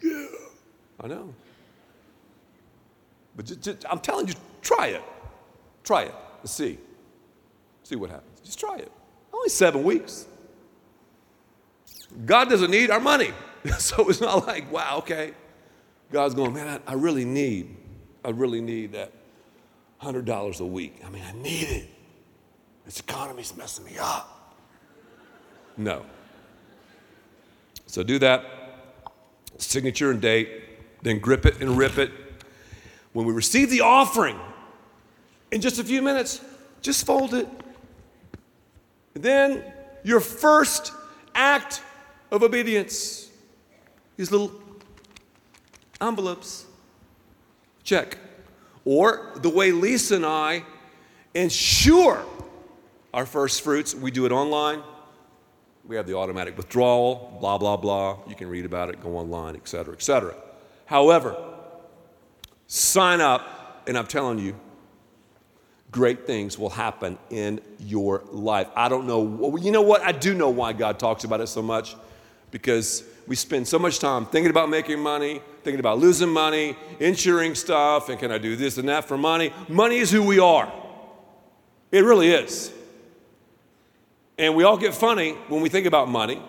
Yeah. 0.00 0.26
I 1.00 1.08
know. 1.08 1.34
But 3.34 3.46
just, 3.46 3.62
just, 3.62 3.84
I'm 3.90 3.98
telling 3.98 4.28
you, 4.28 4.34
try 4.60 4.88
it. 4.88 5.02
Try 5.82 6.02
it 6.02 6.14
and 6.40 6.48
see. 6.48 6.78
See 7.82 7.96
what 7.96 8.10
happens. 8.10 8.40
Just 8.44 8.60
try 8.60 8.76
it. 8.76 8.92
Only 9.32 9.48
seven 9.48 9.82
weeks. 9.82 10.26
God 12.26 12.48
doesn't 12.48 12.70
need 12.70 12.90
our 12.90 13.00
money. 13.00 13.32
so 13.78 14.08
it's 14.08 14.20
not 14.20 14.46
like, 14.46 14.70
wow, 14.70 14.98
okay. 14.98 15.32
God's 16.10 16.34
going, 16.34 16.52
man, 16.52 16.80
I, 16.86 16.92
I 16.92 16.94
really 16.94 17.24
need, 17.24 17.74
I 18.24 18.30
really 18.30 18.60
need 18.60 18.92
that 18.92 19.12
$100 20.02 20.60
a 20.60 20.66
week. 20.66 21.00
I 21.04 21.10
mean, 21.10 21.22
I 21.26 21.32
need 21.32 21.68
it. 21.68 21.88
This 22.84 23.00
economy's 23.00 23.56
messing 23.56 23.84
me 23.84 23.92
up. 23.98 24.56
No. 25.76 26.04
So 27.86 28.02
do 28.02 28.18
that, 28.18 28.44
signature 29.58 30.10
and 30.10 30.20
date, 30.20 30.48
then 31.02 31.18
grip 31.18 31.46
it 31.46 31.60
and 31.60 31.76
rip 31.78 31.98
it. 31.98 32.10
When 33.12 33.26
we 33.26 33.32
receive 33.32 33.70
the 33.70 33.82
offering, 33.82 34.38
in 35.50 35.60
just 35.60 35.78
a 35.78 35.84
few 35.84 36.02
minutes, 36.02 36.40
just 36.80 37.06
fold 37.06 37.34
it. 37.34 37.48
And 39.14 39.22
then 39.22 39.64
your 40.02 40.20
first 40.20 40.92
act 41.34 41.82
of 42.32 42.42
obedience. 42.42 43.30
These 44.16 44.32
little 44.32 44.50
envelopes. 46.00 46.66
Check. 47.84 48.18
Or 48.84 49.30
the 49.36 49.50
way 49.50 49.70
Lisa 49.70 50.16
and 50.16 50.26
I 50.26 50.64
ensure 51.34 52.24
our 53.14 53.26
first 53.26 53.60
fruits, 53.60 53.94
we 53.94 54.10
do 54.10 54.26
it 54.26 54.32
online. 54.32 54.82
We 55.86 55.96
have 55.96 56.06
the 56.06 56.16
automatic 56.16 56.56
withdrawal, 56.56 57.36
blah, 57.40 57.58
blah, 57.58 57.76
blah. 57.76 58.18
You 58.26 58.34
can 58.34 58.48
read 58.48 58.64
about 58.64 58.88
it, 58.88 59.00
go 59.02 59.16
online, 59.16 59.54
et 59.54 59.68
cetera, 59.68 59.92
et 59.92 60.02
cetera. 60.02 60.34
However, 60.86 61.36
sign 62.66 63.20
up, 63.20 63.82
and 63.86 63.98
I'm 63.98 64.06
telling 64.06 64.38
you, 64.38 64.54
great 65.90 66.26
things 66.26 66.58
will 66.58 66.70
happen 66.70 67.18
in 67.30 67.60
your 67.78 68.22
life. 68.30 68.68
I 68.74 68.88
don't 68.88 69.06
know, 69.06 69.56
you 69.58 69.70
know 69.70 69.82
what? 69.82 70.02
I 70.02 70.12
do 70.12 70.34
know 70.34 70.48
why 70.48 70.72
God 70.72 70.98
talks 70.98 71.24
about 71.24 71.40
it 71.40 71.48
so 71.48 71.60
much 71.60 71.96
because 72.52 73.02
we 73.26 73.34
spend 73.34 73.66
so 73.66 73.78
much 73.80 73.98
time 73.98 74.26
thinking 74.26 74.50
about 74.50 74.68
making 74.68 75.00
money, 75.00 75.40
thinking 75.64 75.80
about 75.80 75.98
losing 75.98 76.28
money, 76.28 76.76
insuring 77.00 77.56
stuff, 77.56 78.08
and 78.08 78.20
can 78.20 78.30
I 78.30 78.38
do 78.38 78.54
this 78.54 78.78
and 78.78 78.88
that 78.88 79.08
for 79.08 79.18
money? 79.18 79.52
Money 79.68 79.96
is 79.96 80.12
who 80.12 80.22
we 80.22 80.38
are. 80.38 80.72
It 81.90 82.04
really 82.04 82.28
is. 82.30 82.72
And 84.38 84.54
we 84.54 84.64
all 84.64 84.76
get 84.76 84.94
funny 84.94 85.32
when 85.48 85.60
we 85.60 85.68
think 85.68 85.86
about 85.86 86.08
money. 86.08 86.40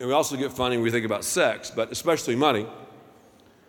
And 0.00 0.08
we 0.08 0.14
also 0.14 0.36
get 0.36 0.52
funny 0.52 0.76
when 0.76 0.84
we 0.84 0.90
think 0.90 1.06
about 1.06 1.24
sex, 1.24 1.70
but 1.70 1.90
especially 1.92 2.34
money. 2.34 2.66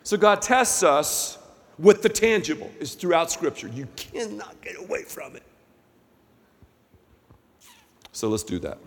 So 0.03 0.17
God 0.17 0.41
tests 0.41 0.83
us 0.83 1.37
with 1.77 2.01
the 2.01 2.09
tangible 2.09 2.71
It's 2.79 2.93
throughout 2.93 3.31
Scripture. 3.31 3.67
You 3.67 3.87
cannot 3.95 4.59
get 4.61 4.77
away 4.79 5.03
from 5.03 5.35
it. 5.35 5.43
So 8.11 8.29
let's 8.29 8.43
do 8.43 8.59
that. 8.59 8.77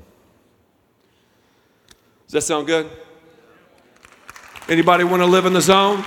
Does 2.29 2.33
that 2.33 2.43
sound 2.43 2.67
good? 2.67 2.91
Anybody 4.69 5.03
want 5.03 5.23
to 5.23 5.27
live 5.27 5.47
in 5.47 5.55
the 5.55 5.63
zone? 5.63 6.05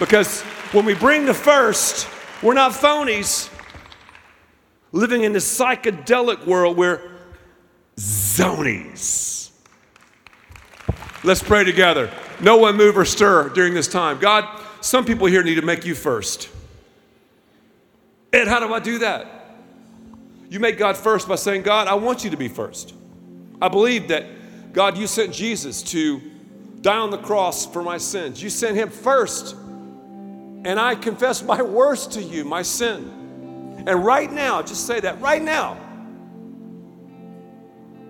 Because 0.00 0.42
when 0.72 0.84
we 0.84 0.94
bring 0.94 1.24
the 1.24 1.32
first, 1.32 2.08
we're 2.42 2.54
not 2.54 2.72
phonies 2.72 3.48
living 4.90 5.22
in 5.22 5.32
this 5.32 5.58
psychedelic 5.58 6.44
world. 6.46 6.76
We're 6.76 7.12
zonies. 7.96 9.50
Let's 11.22 11.44
pray 11.44 11.62
together. 11.62 12.10
No 12.40 12.56
one 12.56 12.76
move 12.76 12.98
or 12.98 13.04
stir 13.04 13.50
during 13.50 13.72
this 13.72 13.86
time. 13.86 14.18
God, 14.18 14.48
some 14.80 15.04
people 15.04 15.28
here 15.28 15.44
need 15.44 15.54
to 15.54 15.62
make 15.62 15.86
you 15.86 15.94
first. 15.94 16.48
Ed, 18.32 18.48
how 18.48 18.58
do 18.58 18.74
I 18.74 18.80
do 18.80 18.98
that? 18.98 19.58
You 20.50 20.58
make 20.58 20.76
God 20.76 20.96
first 20.96 21.28
by 21.28 21.36
saying, 21.36 21.62
God, 21.62 21.86
I 21.86 21.94
want 21.94 22.24
you 22.24 22.30
to 22.30 22.36
be 22.36 22.48
first. 22.48 22.94
I 23.62 23.68
believe 23.68 24.08
that, 24.08 24.26
God, 24.74 24.98
you 24.98 25.06
sent 25.06 25.32
Jesus 25.32 25.82
to 25.84 26.20
die 26.80 26.98
on 26.98 27.10
the 27.10 27.18
cross 27.18 27.64
for 27.64 27.82
my 27.82 27.96
sins. 27.96 28.42
You 28.42 28.50
sent 28.50 28.76
him 28.76 28.90
first. 28.90 29.56
And 30.64 30.80
I 30.80 30.96
confess 30.96 31.42
my 31.42 31.62
worst 31.62 32.12
to 32.12 32.22
you, 32.22 32.44
my 32.44 32.62
sin. 32.62 33.84
And 33.86 34.04
right 34.04 34.30
now, 34.30 34.62
just 34.62 34.86
say 34.86 34.98
that 35.00 35.20
right 35.20 35.42
now, 35.42 35.78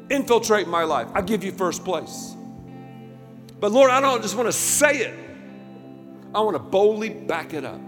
infiltrate 0.09 0.67
my 0.67 0.85
life. 0.85 1.09
I 1.15 1.21
give 1.21 1.45
you 1.45 1.53
first 1.53 1.85
place. 1.85 2.35
But 3.61 3.73
Lord, 3.73 3.91
I 3.91 4.01
don't 4.01 4.23
just 4.23 4.37
want 4.37 4.47
to 4.47 4.53
say 4.53 4.99
it, 4.99 5.15
I 6.35 6.41
want 6.41 6.55
to 6.55 6.63
boldly 6.63 7.11
back 7.11 7.55
it 7.55 7.65
up. 7.65 7.81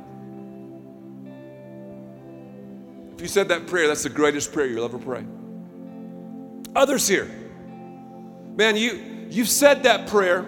If 3.15 3.23
you 3.23 3.29
said 3.29 3.49
that 3.49 3.67
prayer, 3.67 3.87
that's 3.87 4.03
the 4.03 4.11
greatest 4.11 4.53
prayer 4.53 4.67
you'll 4.67 4.85
ever 4.85 4.99
pray. 4.99 5.25
Others 6.75 7.09
here, 7.09 7.31
man, 8.57 8.77
you, 8.77 9.29
you've 9.31 9.49
said 9.49 9.85
that 9.85 10.09
prayer 10.09 10.45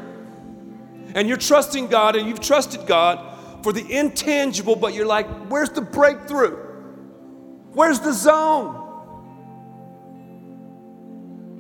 and 1.15 1.29
you're 1.29 1.37
trusting 1.37 1.87
God 1.87 2.17
and 2.17 2.27
you've 2.27 2.41
trusted 2.41 2.87
God 2.87 3.63
for 3.63 3.73
the 3.73 3.91
intangible, 3.91 4.77
but 4.77 4.95
you're 4.95 5.07
like, 5.07 5.27
where's 5.49 5.71
the 5.71 5.81
breakthrough? 5.81 6.57
Where's 7.73 8.01
the 8.01 8.13
zone? 8.13 8.87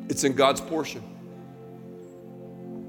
It's 0.08 0.24
in 0.24 0.32
God's 0.32 0.60
portion. 0.60 1.02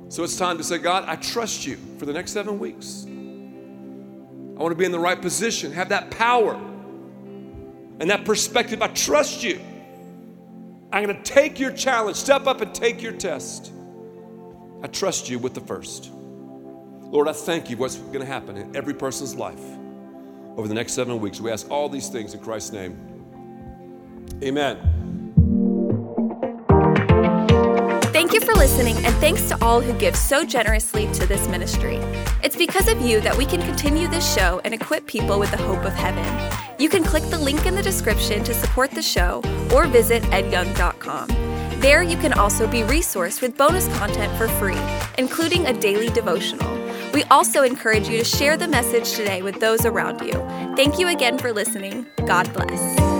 So 0.09 0.23
it's 0.23 0.37
time 0.37 0.57
to 0.57 0.63
say, 0.63 0.77
God, 0.79 1.03
I 1.05 1.15
trust 1.15 1.67
you 1.67 1.77
for 1.97 2.05
the 2.05 2.13
next 2.13 2.31
seven 2.31 2.57
weeks. 2.57 3.05
I 3.05 4.61
want 4.61 4.71
to 4.71 4.75
be 4.75 4.85
in 4.85 4.91
the 4.91 4.99
right 4.99 5.21
position, 5.21 5.71
have 5.71 5.89
that 5.89 6.11
power 6.11 6.55
and 7.99 8.09
that 8.09 8.25
perspective. 8.25 8.81
I 8.81 8.87
trust 8.87 9.43
you. 9.43 9.59
I'm 10.91 11.03
going 11.03 11.15
to 11.15 11.23
take 11.23 11.59
your 11.59 11.71
challenge, 11.71 12.17
step 12.17 12.47
up 12.47 12.61
and 12.61 12.73
take 12.73 13.01
your 13.01 13.11
test. 13.11 13.71
I 14.81 14.87
trust 14.87 15.29
you 15.29 15.37
with 15.37 15.53
the 15.53 15.61
first. 15.61 16.09
Lord, 16.11 17.27
I 17.27 17.33
thank 17.33 17.69
you 17.69 17.77
what's 17.77 17.97
going 17.97 18.21
to 18.21 18.25
happen 18.25 18.57
in 18.57 18.75
every 18.75 18.93
person's 18.93 19.35
life 19.35 19.61
over 20.57 20.67
the 20.67 20.73
next 20.73 20.93
seven 20.93 21.19
weeks. 21.19 21.39
We 21.39 21.51
ask 21.51 21.69
all 21.69 21.89
these 21.89 22.09
things 22.09 22.33
in 22.33 22.39
Christ's 22.39 22.71
name. 22.71 22.97
Amen. 24.43 24.77
Thank 28.11 28.33
you 28.33 28.41
for 28.41 28.53
listening, 28.53 28.97
and 29.05 29.15
thanks 29.15 29.47
to 29.49 29.63
all 29.63 29.81
who 29.81 29.93
give 29.93 30.15
so 30.15 30.43
generously 30.43 31.11
to 31.13 31.25
this 31.25 31.47
ministry. 31.47 31.97
It's 32.43 32.55
because 32.55 32.87
of 32.87 33.01
you 33.01 33.21
that 33.21 33.37
we 33.37 33.45
can 33.45 33.61
continue 33.61 34.07
this 34.07 34.35
show 34.35 34.59
and 34.65 34.73
equip 34.73 35.05
people 35.05 35.39
with 35.39 35.51
the 35.51 35.57
hope 35.57 35.85
of 35.85 35.93
heaven. 35.93 36.68
You 36.79 36.87
can 36.89 37.03
click 37.03 37.23
the 37.23 37.37
link 37.37 37.65
in 37.65 37.75
the 37.75 37.83
description 37.83 38.43
to 38.45 38.53
support 38.53 38.91
the 38.91 39.01
show 39.01 39.41
or 39.73 39.85
visit 39.85 40.23
edyoung.com. 40.23 41.27
There, 41.81 42.03
you 42.03 42.17
can 42.17 42.33
also 42.33 42.67
be 42.67 42.81
resourced 42.81 43.41
with 43.41 43.57
bonus 43.57 43.87
content 43.97 44.35
for 44.37 44.47
free, 44.47 44.79
including 45.17 45.67
a 45.67 45.73
daily 45.73 46.09
devotional. 46.09 46.77
We 47.13 47.23
also 47.25 47.63
encourage 47.63 48.07
you 48.07 48.17
to 48.17 48.23
share 48.23 48.57
the 48.57 48.67
message 48.67 49.11
today 49.11 49.41
with 49.41 49.59
those 49.59 49.85
around 49.85 50.21
you. 50.21 50.33
Thank 50.75 50.99
you 50.99 51.09
again 51.09 51.37
for 51.37 51.51
listening. 51.51 52.05
God 52.25 52.51
bless. 52.53 53.18